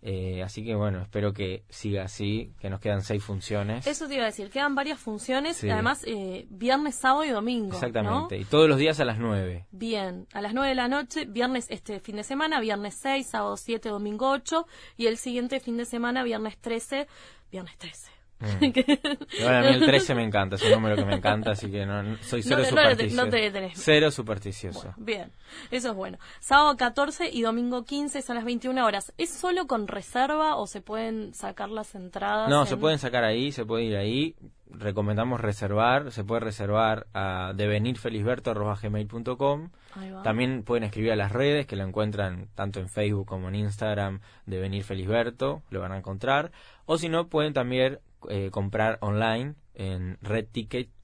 Eh, 0.06 0.42
así 0.42 0.62
que 0.62 0.74
bueno, 0.74 1.00
espero 1.00 1.32
que 1.32 1.64
siga 1.70 2.04
así, 2.04 2.52
que 2.60 2.68
nos 2.68 2.78
quedan 2.78 3.00
seis 3.00 3.24
funciones. 3.24 3.86
Eso 3.86 4.06
te 4.06 4.16
iba 4.16 4.24
a 4.24 4.26
decir, 4.26 4.50
quedan 4.50 4.74
varias 4.74 4.98
funciones, 4.98 5.64
además 5.64 6.04
eh, 6.06 6.46
viernes, 6.50 6.96
sábado 6.96 7.24
y 7.24 7.30
domingo. 7.30 7.72
Exactamente, 7.72 8.36
y 8.36 8.44
todos 8.44 8.68
los 8.68 8.76
días 8.76 9.00
a 9.00 9.06
las 9.06 9.18
nueve. 9.18 9.64
Bien, 9.70 10.26
a 10.34 10.42
las 10.42 10.52
nueve 10.52 10.68
de 10.68 10.74
la 10.74 10.88
noche, 10.88 11.24
viernes 11.24 11.68
este 11.70 12.00
fin 12.00 12.16
de 12.16 12.22
semana, 12.22 12.60
viernes 12.60 12.96
6, 13.00 13.26
sábado 13.26 13.56
7, 13.56 13.88
domingo 13.88 14.30
8 14.30 14.66
y 14.98 15.06
el 15.06 15.16
siguiente 15.16 15.58
fin 15.58 15.78
de 15.78 15.86
semana, 15.86 16.22
viernes 16.22 16.58
13, 16.58 17.08
viernes 17.50 17.78
13. 17.78 18.13
Mm. 18.40 18.46
a 19.46 19.60
mí 19.62 19.68
el 19.68 19.84
13 19.84 20.14
me 20.14 20.24
encanta, 20.24 20.56
es 20.56 20.64
un 20.64 20.72
número 20.72 20.96
que 20.96 21.04
me 21.04 21.14
encanta, 21.14 21.52
así 21.52 21.70
que 21.70 21.86
no, 21.86 22.16
soy 22.22 22.42
cero 22.42 22.64
supersticioso. 22.64 23.30
Cero 23.74 24.10
supersticioso. 24.10 24.94
bien, 24.96 25.30
eso 25.70 25.90
es 25.90 25.94
bueno. 25.94 26.18
Sábado 26.40 26.76
14 26.76 27.30
y 27.32 27.42
domingo 27.42 27.84
15 27.84 28.22
son 28.22 28.36
las 28.36 28.44
21 28.44 28.84
horas. 28.84 29.12
¿Es 29.18 29.30
solo 29.30 29.66
con 29.66 29.88
reserva 29.88 30.56
o 30.56 30.66
se 30.66 30.80
pueden 30.80 31.34
sacar 31.34 31.70
las 31.70 31.94
entradas? 31.94 32.48
No, 32.48 32.66
se 32.66 32.76
pueden 32.76 32.98
sacar 32.98 33.24
ahí, 33.24 33.52
se 33.52 33.64
puede 33.64 33.84
ir 33.84 33.96
ahí. 33.96 34.34
Recomendamos 34.70 35.40
reservar, 35.40 36.10
se 36.10 36.24
puede 36.24 36.40
reservar 36.40 37.06
a 37.14 37.52
devenirfelisberto.com. 37.54 39.70
También 40.24 40.64
pueden 40.64 40.84
escribir 40.84 41.12
a 41.12 41.16
las 41.16 41.30
redes, 41.30 41.66
que 41.66 41.76
lo 41.76 41.84
encuentran 41.84 42.48
tanto 42.54 42.80
en 42.80 42.88
Facebook 42.88 43.26
como 43.26 43.48
en 43.48 43.54
Instagram, 43.54 44.20
Devenir 44.46 44.82
Felisberto, 44.82 45.62
lo 45.70 45.80
van 45.80 45.92
a 45.92 45.98
encontrar. 45.98 46.50
O 46.86 46.98
si 46.98 47.08
no, 47.08 47.28
pueden 47.28 47.52
también 47.52 48.00
eh, 48.30 48.50
comprar 48.50 48.98
online 49.00 49.54
en 49.74 50.18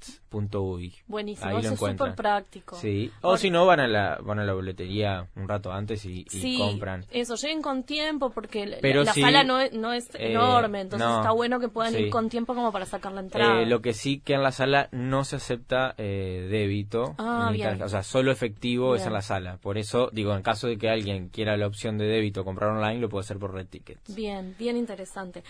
redtickets.uy. 0.01 0.95
Buenísimo, 1.07 1.59
eso 1.59 1.75
es 1.75 1.79
súper 1.79 2.15
práctico. 2.15 2.77
Sí, 2.77 3.11
o 3.23 3.37
si 3.37 3.51
no, 3.51 3.67
van 3.67 3.81
a, 3.81 3.89
la, 3.89 4.19
van 4.23 4.39
a 4.39 4.45
la 4.45 4.53
boletería 4.53 5.27
un 5.37 5.49
rato 5.49 5.73
antes 5.73 6.05
y, 6.05 6.25
sí, 6.29 6.59
compran. 6.59 7.05
Eso, 7.11 7.35
lleguen 7.37 7.63
con 7.63 7.83
tiempo 7.85 8.31
porque 8.31 8.67
la, 8.67 9.13
sala 9.13 9.45
no 9.45 9.61
es, 9.61 9.73
no 9.73 9.93
es 9.93 10.09
eh, 10.15 10.33
enorme, 10.33 10.83
entonces 10.83 11.09
está 11.09 11.33
bueno 11.33 11.61
que 11.61 11.69
puedan 11.69 11.95
ir 11.99 12.11
con 12.11 12.29
tiempo 12.29 12.55
como 12.55 12.73
para 12.73 12.87
sacar 12.87 13.13
la 13.13 13.21
entrada. 13.21 13.63
Eh, 13.63 13.67
lo 13.67 13.81
que 13.81 13.93
sí 13.93 14.21
que 14.21 14.35
en 14.35 14.43
la 14.43 14.53
sala 14.53 14.89
no 14.93 15.25
se 15.25 15.37
acepta 15.37 15.95
eh, 15.99 16.47
débito, 16.51 17.15
ah, 17.19 17.53
o 17.83 17.89
sea, 17.89 18.03
solo 18.03 18.33
efectivo 18.33 18.95
es 18.95 19.07
en 19.07 19.13
la 19.13 19.23
sala. 19.23 19.59
Por 19.59 19.79
eso, 19.79 20.11
digo, 20.13 20.35
en 20.35 20.43
caso 20.43 20.67
de 20.67 20.79
que 20.79 20.89
alguien 20.89 21.29
quiera 21.29 21.57
la 21.57 21.67
opción 21.67 21.99
de 21.99 22.07
débito 22.07 22.45
comprar 22.45 22.71
online, 22.71 23.01
lo 23.01 23.09
puede 23.09 23.23
hacer 23.23 23.39
por 23.39 23.53
Red 23.53 23.67
Tickets. 23.67 24.15
Bien, 24.15 24.55
bien 24.59 24.77
interesante. 24.77 25.43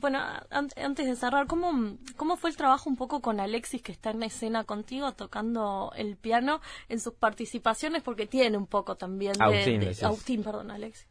bueno, 0.00 0.20
antes 0.50 1.06
de 1.06 1.16
cerrar, 1.16 1.46
¿cómo, 1.46 1.96
¿cómo 2.16 2.36
fue 2.36 2.50
el 2.50 2.56
trabajo 2.56 2.88
un 2.88 2.96
poco 2.96 3.20
con 3.20 3.40
Alexis, 3.40 3.81
que 3.82 3.92
está 3.92 4.10
en 4.10 4.22
escena 4.22 4.64
contigo 4.64 5.12
tocando 5.12 5.92
el 5.96 6.16
piano 6.16 6.60
en 6.88 7.00
sus 7.00 7.14
participaciones, 7.14 8.02
porque 8.02 8.26
tiene 8.26 8.56
un 8.56 8.66
poco 8.66 8.96
también 8.96 9.34
de. 9.34 9.96
Agustín, 10.02 10.42
perdón, 10.42 10.70
Alexis. 10.70 11.06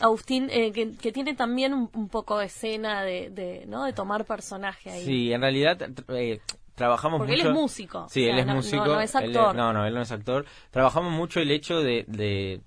Agustín, 0.00 0.48
eh, 0.50 0.72
que, 0.72 1.12
tiene 1.12 1.34
también 1.34 1.72
un, 1.74 2.08
poco 2.08 2.38
de 2.38 2.46
escena 2.46 3.02
de, 3.02 3.64
¿no? 3.66 3.84
de 3.84 3.92
tomar 3.92 4.24
personaje 4.24 4.90
ahí. 4.90 5.04
Sí, 5.04 5.32
en 5.32 5.40
realidad. 5.40 5.78
Eh, 6.08 6.40
trabajamos 6.74 7.18
Porque 7.18 7.32
mucho. 7.32 7.42
él 7.42 7.48
es 7.48 7.54
músico. 7.54 8.06
Sí, 8.08 8.24
él 8.24 8.38
es 8.38 8.46
músico. 8.46 8.86
No, 8.86 9.00
es 9.00 9.14
actor. 9.14 9.54
no, 9.54 9.72
no, 9.72 9.86
él 9.86 9.94
no 9.94 10.00
es 10.00 10.12
actor. 10.12 10.46
Trabajamos 10.70 11.12
mucho 11.12 11.40
el 11.40 11.50
hecho 11.50 11.80
de, 11.80 12.04
de, 12.06 12.60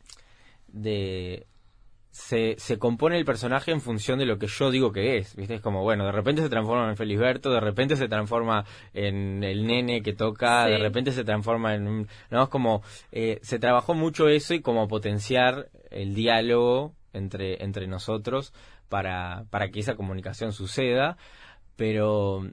de 0.68 1.48
se, 2.22 2.56
se 2.58 2.78
compone 2.78 3.18
el 3.18 3.26
personaje 3.26 3.72
en 3.72 3.82
función 3.82 4.20
de 4.20 4.26
lo 4.26 4.38
que 4.38 4.48
yo 4.48 4.70
digo 4.70 4.92
que 4.92 5.18
es, 5.18 5.36
¿viste? 5.36 5.56
Es 5.56 5.62
como, 5.62 5.82
bueno, 5.82 6.06
de 6.06 6.12
repente 6.12 6.42
se 6.42 6.50
transforma 6.50 6.90
en 6.90 6.96
Felisberto, 6.96 7.52
de 7.52 7.60
repente 7.60 7.96
se 7.96 8.08
transforma 8.08 8.64
en 8.94 9.44
el 9.44 9.66
nene 9.66 10.02
que 10.02 10.14
toca, 10.14 10.66
de 10.68 10.78
repente 10.78 11.12
se 11.12 11.24
transforma 11.24 11.74
en 11.74 11.88
un... 11.88 12.08
¿no? 12.30 12.44
Es 12.44 12.50
como, 12.50 12.84
eh, 13.12 13.40
se 13.42 13.60
trabajó 13.60 13.96
mucho 13.96 14.30
eso 14.30 14.54
y 14.54 14.62
como 14.62 14.88
potenciar 14.88 15.70
el 15.90 16.14
diálogo 16.14 16.94
entre, 17.12 17.64
entre 17.64 17.88
nosotros 17.88 18.54
para, 18.88 19.46
para 19.50 19.70
que 19.70 19.80
esa 19.80 19.96
comunicación 19.96 20.54
suceda, 20.54 21.18
pero, 21.76 22.48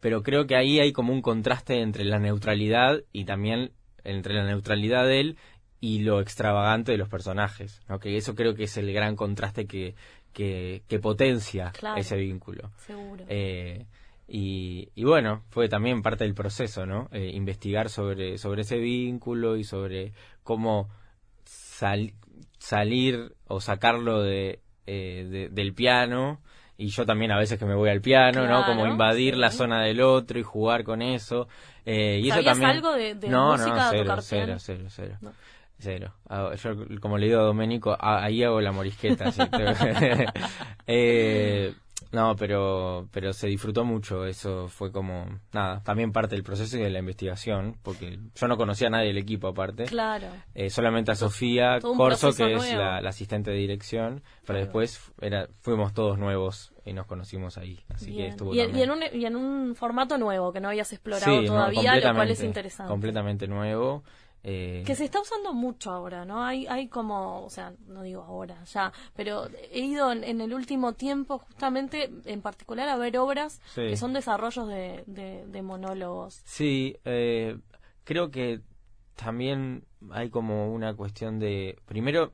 pero 0.00 0.22
creo 0.22 0.46
que 0.46 0.56
ahí 0.56 0.80
hay 0.80 0.92
como 0.92 1.12
un 1.12 1.22
contraste 1.22 1.80
entre 1.80 2.04
la 2.04 2.18
neutralidad 2.18 3.02
y 3.12 3.24
también 3.24 3.72
entre 4.04 4.34
la 4.34 4.44
neutralidad 4.44 5.04
de 5.04 5.20
él 5.20 5.38
y 5.80 6.00
lo 6.00 6.20
extravagante 6.20 6.92
de 6.92 6.98
los 6.98 7.08
personajes. 7.08 7.80
¿no? 7.88 7.98
Que 7.98 8.16
eso 8.16 8.34
creo 8.34 8.54
que 8.54 8.64
es 8.64 8.76
el 8.76 8.92
gran 8.92 9.16
contraste 9.16 9.66
que, 9.66 9.94
que, 10.36 10.98
potencia 11.00 11.72
ese 11.96 12.16
vínculo. 12.16 12.70
Seguro. 12.78 13.24
Eh, 13.28 13.86
y, 14.28 14.90
y, 14.94 15.04
bueno, 15.04 15.44
fue 15.50 15.68
también 15.68 16.02
parte 16.02 16.24
del 16.24 16.34
proceso, 16.34 16.84
¿no? 16.84 17.08
Eh, 17.12 17.30
investigar 17.32 17.88
sobre, 17.88 18.38
sobre 18.38 18.62
ese 18.62 18.76
vínculo 18.78 19.56
y 19.56 19.64
sobre 19.64 20.12
cómo 20.42 20.90
salir 21.44 23.34
o 23.46 23.60
sacarlo 23.60 24.22
de, 24.22 24.60
eh, 24.86 25.48
del 25.50 25.74
piano. 25.74 26.40
Y 26.76 26.88
yo 26.88 27.06
también 27.06 27.32
a 27.32 27.38
veces 27.38 27.58
que 27.58 27.64
me 27.64 27.74
voy 27.74 27.88
al 27.88 28.02
piano, 28.02 28.46
¿no? 28.46 28.66
Como 28.66 28.86
invadir 28.86 29.36
la 29.38 29.50
zona 29.50 29.82
del 29.82 30.02
otro 30.02 30.38
y 30.38 30.42
jugar 30.42 30.84
con 30.84 31.00
eso. 31.00 31.48
y 31.86 32.28
eso 32.28 32.42
también... 32.42 32.70
algo 32.70 32.92
de, 32.92 33.14
no, 33.28 33.52
música 33.52 33.74
no, 33.74 33.90
cero, 33.90 34.02
tocar 34.02 34.22
cero, 34.22 34.56
cero, 34.58 34.84
cero, 34.88 35.18
Cero. 35.78 36.14
Ah, 36.28 36.54
yo, 36.54 36.74
como 37.00 37.18
le 37.18 37.26
digo 37.26 37.40
a 37.40 37.44
Doménico, 37.44 37.96
ahí 38.00 38.42
hago 38.42 38.60
la 38.60 38.72
morisqueta. 38.72 39.26
eh, 40.86 41.74
no, 42.12 42.36
pero, 42.36 43.08
pero 43.12 43.32
se 43.32 43.48
disfrutó 43.48 43.84
mucho. 43.84 44.24
Eso 44.24 44.68
fue 44.68 44.90
como, 44.92 45.26
nada, 45.52 45.82
también 45.82 46.12
parte 46.12 46.34
del 46.34 46.44
proceso 46.44 46.78
y 46.78 46.82
de 46.82 46.90
la 46.90 47.00
investigación, 47.00 47.76
porque 47.82 48.18
yo 48.34 48.48
no 48.48 48.56
conocía 48.56 48.88
a 48.88 48.90
nadie 48.90 49.08
del 49.08 49.18
equipo 49.18 49.48
aparte. 49.48 49.84
Claro. 49.84 50.28
Eh, 50.54 50.70
solamente 50.70 51.12
a 51.12 51.14
Sofía 51.14 51.78
Corso, 51.80 52.32
que 52.32 52.54
es 52.54 52.72
la, 52.74 52.98
asistente 52.98 53.50
de 53.50 53.58
dirección, 53.58 54.22
pero 54.46 54.58
después 54.58 55.12
era, 55.20 55.48
fuimos 55.60 55.92
todos 55.92 56.18
nuevos 56.18 56.72
y 56.84 56.92
nos 56.92 57.06
conocimos 57.06 57.58
ahí. 57.58 57.80
Así 57.92 58.14
que 58.14 58.28
estuvo 58.28 58.54
y, 58.54 58.58
y, 58.60 58.82
en 58.82 58.90
un, 58.90 59.02
y 59.12 59.26
en 59.26 59.36
un 59.36 59.74
formato 59.74 60.16
nuevo 60.16 60.52
que 60.52 60.60
no 60.60 60.68
habías 60.68 60.92
explorado 60.92 61.44
todavía, 61.44 61.96
lo 61.96 62.14
cual 62.14 62.30
es 62.30 62.42
interesante. 62.42 62.90
Completamente 62.90 63.46
nuevo. 63.46 64.04
Eh, 64.48 64.84
que 64.86 64.94
se 64.94 65.04
está 65.04 65.20
usando 65.20 65.52
mucho 65.52 65.90
ahora, 65.90 66.24
¿no? 66.24 66.44
Hay, 66.44 66.68
hay 66.68 66.86
como, 66.86 67.44
o 67.44 67.50
sea, 67.50 67.72
no 67.88 68.02
digo 68.02 68.22
ahora, 68.22 68.62
ya, 68.62 68.92
pero 69.16 69.48
he 69.72 69.80
ido 69.80 70.12
en, 70.12 70.40
el 70.40 70.54
último 70.54 70.92
tiempo 70.92 71.38
justamente, 71.38 72.12
en 72.26 72.42
particular, 72.42 72.88
a 72.88 72.96
ver 72.96 73.18
obras 73.18 73.60
que 73.74 73.96
son 73.96 74.12
desarrollos 74.12 74.68
de, 74.68 75.02
de, 75.04 75.62
monólogos. 75.62 76.42
Sí, 76.44 76.96
eh, 77.04 77.58
creo 78.04 78.30
que 78.30 78.60
también 79.16 79.82
hay 80.12 80.30
como 80.30 80.72
una 80.72 80.94
cuestión 80.94 81.40
de, 81.40 81.76
primero, 81.84 82.32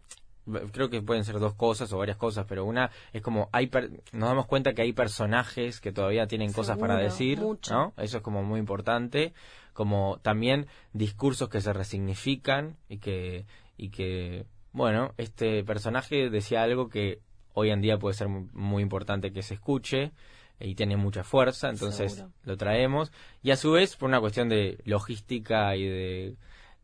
creo 0.73 0.91
que 0.91 1.03
pueden 1.03 1.25
ser 1.25 1.39
dos 1.39 1.55
cosas 1.55 1.93
o 1.93 1.99
varias 1.99 2.17
cosas, 2.17 2.47
pero 2.49 2.65
una 2.65 2.91
es 3.13 3.23
como 3.23 3.49
hay 3.53 3.71
nos 4.13 4.29
damos 4.29 4.47
cuenta 4.47 4.73
que 4.73 4.83
hay 4.83 4.93
personajes 4.93 5.81
que 5.81 5.93
todavía 5.93 6.27
tienen 6.27 6.53
cosas 6.53 6.79
para 6.79 6.97
decir, 6.97 7.41
¿no? 7.71 7.93
Eso 7.97 8.17
es 8.19 8.23
como 8.23 8.43
muy 8.43 8.59
importante 8.59 9.33
como 9.73 10.19
también 10.23 10.67
discursos 10.93 11.49
que 11.49 11.61
se 11.61 11.73
resignifican 11.73 12.77
y 12.89 12.99
que, 12.99 13.47
y 13.77 13.91
que, 13.91 14.47
bueno, 14.73 15.15
este 15.17 15.65
personaje 15.65 16.31
decía 16.31 16.63
algo 16.63 16.89
que 16.89 17.21
hoy 17.55 17.71
en 17.71 17.81
día 17.81 17.99
puede 17.99 18.15
ser 18.15 18.29
muy, 18.29 18.83
importante 18.83 19.33
que 19.33 19.43
se 19.43 19.55
escuche 19.55 20.13
y 20.61 20.75
tiene 20.75 20.97
mucha 20.97 21.25
fuerza, 21.25 21.71
entonces 21.71 22.25
lo 22.45 22.57
traemos. 22.57 23.13
Y 23.43 23.51
a 23.51 23.57
su 23.57 23.73
vez, 23.73 23.97
por 23.97 24.09
una 24.09 24.21
cuestión 24.21 24.49
de 24.49 24.79
logística 24.85 25.75
y 25.77 25.87
de, 25.87 26.37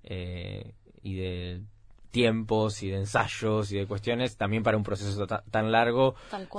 eh, 0.03 0.75
y 1.03 1.17
de 1.17 1.63
tiempos 2.11 2.83
y 2.83 2.91
de 2.91 2.99
ensayos 2.99 3.73
y 3.73 3.79
de 3.79 3.87
cuestiones, 3.87 4.37
también 4.37 4.63
para 4.63 4.77
un 4.77 4.83
proceso 4.83 5.27
tan 5.27 5.73
largo, 5.73 6.15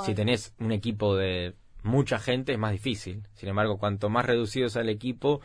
si 0.05 0.13
tenés 0.13 0.53
un 0.59 0.71
equipo 0.71 1.15
de 1.15 1.55
mucha 1.83 2.19
gente 2.19 2.53
es 2.53 2.59
más 2.59 2.71
difícil. 2.71 3.23
Sin 3.33 3.49
embargo, 3.49 3.77
cuanto 3.77 4.09
más 4.09 4.25
reducido 4.25 4.69
sea 4.69 4.81
el 4.81 4.89
equipo, 4.89 5.41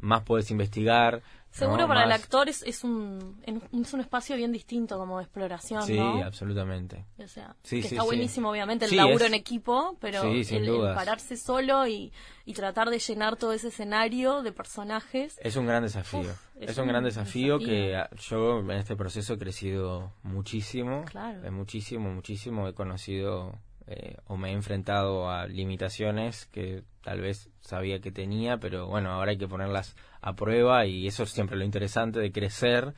más 0.00 0.22
puedes 0.22 0.50
investigar, 0.50 1.22
Seguro 1.56 1.88
para 1.88 2.04
el 2.04 2.12
actor 2.12 2.48
es, 2.48 2.62
es, 2.62 2.84
un, 2.84 3.40
es 3.46 3.92
un 3.94 4.00
espacio 4.00 4.36
bien 4.36 4.52
distinto 4.52 4.98
como 4.98 5.18
de 5.18 5.24
exploración, 5.24 5.82
sí, 5.82 5.98
absolutamente. 5.98 7.06
O 7.18 7.26
sea, 7.26 7.56
que 7.68 7.78
está 7.78 8.02
buenísimo 8.02 8.50
obviamente 8.50 8.84
el 8.84 8.96
laburo 8.96 9.24
en 9.24 9.34
equipo, 9.34 9.96
pero 10.00 10.22
el, 10.22 10.94
pararse 10.94 11.36
solo 11.36 11.86
y, 11.86 12.12
y, 12.44 12.52
tratar 12.52 12.90
de 12.90 12.98
llenar 12.98 13.36
todo 13.36 13.52
ese 13.52 13.68
escenario 13.68 14.42
de 14.42 14.52
personajes. 14.52 15.38
Es 15.42 15.56
un 15.56 15.66
gran 15.66 15.82
desafío. 15.82 16.34
es, 16.60 16.76
un, 16.76 16.88
gran 16.88 17.04
desafío, 17.04 17.58
que 17.58 18.02
yo 18.18 18.60
en 18.60 18.70
este 18.72 18.96
proceso 18.96 19.34
he 19.34 19.38
crecido 19.38 20.12
muchísimo. 20.22 21.04
Claro. 21.06 21.42
Eh, 21.44 21.50
muchísimo, 21.50 22.10
muchísimo. 22.10 22.68
He 22.68 22.74
conocido 22.74 23.58
eh, 23.88 24.16
o 24.26 24.36
me 24.36 24.50
he 24.50 24.52
enfrentado 24.52 25.30
a 25.30 25.46
limitaciones 25.46 26.46
que 26.46 26.82
tal 27.02 27.20
vez 27.20 27.50
sabía 27.60 28.00
que 28.00 28.10
tenía, 28.10 28.58
pero 28.58 28.88
bueno, 28.88 29.12
ahora 29.12 29.30
hay 29.30 29.38
que 29.38 29.46
ponerlas 29.46 29.94
a 30.20 30.34
prueba 30.34 30.86
y 30.86 31.06
eso 31.06 31.22
es 31.22 31.30
siempre 31.30 31.56
lo 31.56 31.64
interesante 31.64 32.18
de 32.18 32.32
crecer 32.32 32.94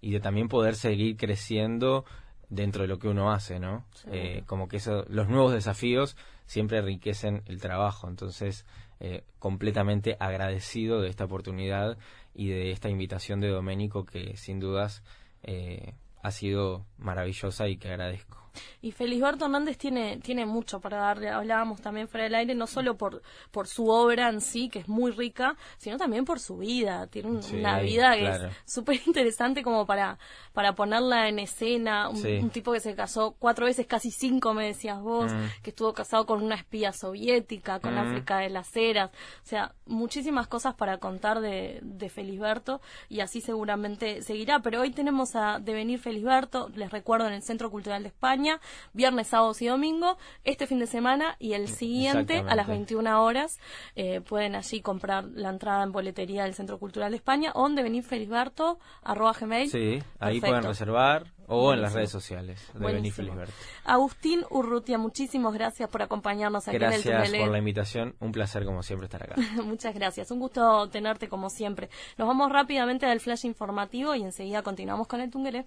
y 0.00 0.12
de 0.12 0.20
también 0.20 0.48
poder 0.48 0.76
seguir 0.76 1.18
creciendo 1.18 2.06
dentro 2.48 2.82
de 2.82 2.88
lo 2.88 2.98
que 2.98 3.08
uno 3.08 3.32
hace, 3.32 3.60
¿no? 3.60 3.84
Eh, 4.10 4.42
como 4.46 4.66
que 4.66 4.78
eso, 4.78 5.04
los 5.08 5.28
nuevos 5.28 5.52
desafíos 5.52 6.16
siempre 6.46 6.78
enriquecen 6.78 7.42
el 7.44 7.60
trabajo, 7.60 8.08
entonces 8.08 8.64
eh, 8.98 9.24
completamente 9.38 10.16
agradecido 10.18 11.02
de 11.02 11.10
esta 11.10 11.26
oportunidad 11.26 11.98
y 12.34 12.48
de 12.48 12.70
esta 12.70 12.88
invitación 12.88 13.40
de 13.40 13.48
Doménico 13.48 14.06
que 14.06 14.36
sin 14.36 14.58
dudas 14.58 15.02
ha 16.22 16.30
sido 16.30 16.84
maravillosa 16.98 17.66
y 17.68 17.78
que 17.78 17.88
agradezco. 17.88 18.39
Y 18.82 18.92
Felisberto 18.92 19.44
Hernández 19.44 19.78
tiene, 19.78 20.18
tiene 20.18 20.46
mucho 20.46 20.80
para 20.80 20.98
darle, 20.98 21.30
hablábamos 21.30 21.80
también 21.80 22.08
fuera 22.08 22.24
del 22.24 22.34
aire, 22.34 22.54
no 22.54 22.66
solo 22.66 22.96
por, 22.96 23.22
por 23.50 23.66
su 23.66 23.88
obra 23.88 24.28
en 24.28 24.40
sí, 24.40 24.68
que 24.68 24.80
es 24.80 24.88
muy 24.88 25.12
rica, 25.12 25.56
sino 25.78 25.96
también 25.96 26.24
por 26.24 26.40
su 26.40 26.58
vida. 26.58 27.06
Tiene 27.06 27.40
una 27.52 27.80
vida 27.80 28.14
que 28.16 28.28
es 28.28 28.40
súper 28.64 29.00
interesante 29.06 29.62
como 29.62 29.86
para, 29.86 30.18
para 30.52 30.74
ponerla 30.74 31.28
en 31.28 31.38
escena. 31.38 32.08
Un, 32.08 32.50
tipo 32.50 32.72
que 32.72 32.80
se 32.80 32.94
casó 32.94 33.36
cuatro 33.38 33.66
veces, 33.66 33.86
casi 33.86 34.10
cinco, 34.10 34.54
me 34.54 34.66
decías 34.66 35.00
vos, 35.00 35.32
mm. 35.32 35.62
que 35.62 35.70
estuvo 35.70 35.92
casado 35.92 36.26
con 36.26 36.42
una 36.42 36.56
espía 36.56 36.92
soviética, 36.92 37.80
con 37.80 37.94
mm. 37.94 37.98
África 37.98 38.38
de 38.38 38.50
las 38.50 38.74
Heras. 38.76 39.10
O 39.10 39.46
sea, 39.46 39.74
muchísimas 39.86 40.48
cosas 40.48 40.74
para 40.74 40.98
contar 40.98 41.40
de, 41.40 41.78
de 41.82 42.08
Felisberto 42.08 42.80
y 43.08 43.20
así 43.20 43.40
seguramente 43.40 44.22
seguirá. 44.22 44.60
Pero 44.60 44.80
hoy 44.80 44.90
tenemos 44.90 45.36
a 45.36 45.58
Devenir 45.60 45.98
Felisberto, 45.98 46.70
les 46.74 46.90
recuerdo, 46.90 47.26
en 47.26 47.34
el 47.34 47.42
Centro 47.42 47.70
Cultural 47.70 48.02
de 48.02 48.08
España 48.08 48.39
viernes, 48.92 49.28
sábados 49.28 49.60
y 49.62 49.66
domingo, 49.66 50.16
este 50.44 50.66
fin 50.66 50.78
de 50.78 50.86
semana 50.86 51.36
y 51.38 51.52
el 51.52 51.68
siguiente 51.68 52.38
a 52.46 52.54
las 52.54 52.66
21 52.66 53.22
horas. 53.22 53.58
Eh, 53.96 54.20
pueden 54.20 54.54
allí 54.54 54.80
comprar 54.80 55.24
la 55.24 55.50
entrada 55.50 55.82
en 55.82 55.92
boletería 55.92 56.44
del 56.44 56.54
Centro 56.54 56.78
Cultural 56.78 57.10
de 57.10 57.16
España 57.16 57.52
o 57.54 57.62
donde 57.62 57.82
venir 57.82 58.02
Felisberto, 58.02 58.78
arroba 59.02 59.32
gmail. 59.38 59.70
Sí, 59.70 60.02
ahí 60.18 60.40
pueden 60.40 60.62
reservar 60.62 61.26
o 61.50 61.72
en 61.72 61.82
las 61.82 61.92
redes 61.92 62.10
sociales 62.10 62.70
de 62.74 62.86
Benny 62.86 63.10
Felisberto. 63.10 63.52
Agustín 63.84 64.44
Urrutia, 64.50 64.98
muchísimas 64.98 65.52
gracias 65.52 65.90
por 65.90 66.00
acompañarnos 66.00 66.68
aquí 66.68 66.76
en 66.76 66.82
el 66.84 67.02
Gracias 67.02 67.38
por 67.40 67.50
la 67.50 67.58
invitación, 67.58 68.14
un 68.20 68.30
placer 68.30 68.64
como 68.64 68.82
siempre 68.82 69.06
estar 69.06 69.22
acá. 69.22 69.34
Muchas 69.64 69.94
gracias, 69.94 70.30
un 70.30 70.38
gusto 70.38 70.88
tenerte 70.90 71.28
como 71.28 71.50
siempre. 71.50 71.90
Nos 72.16 72.28
vamos 72.28 72.52
rápidamente 72.52 73.06
al 73.06 73.20
flash 73.20 73.44
informativo 73.46 74.14
y 74.14 74.22
enseguida 74.22 74.62
continuamos 74.62 75.08
con 75.08 75.20
el 75.20 75.30
Tungelé. 75.30 75.66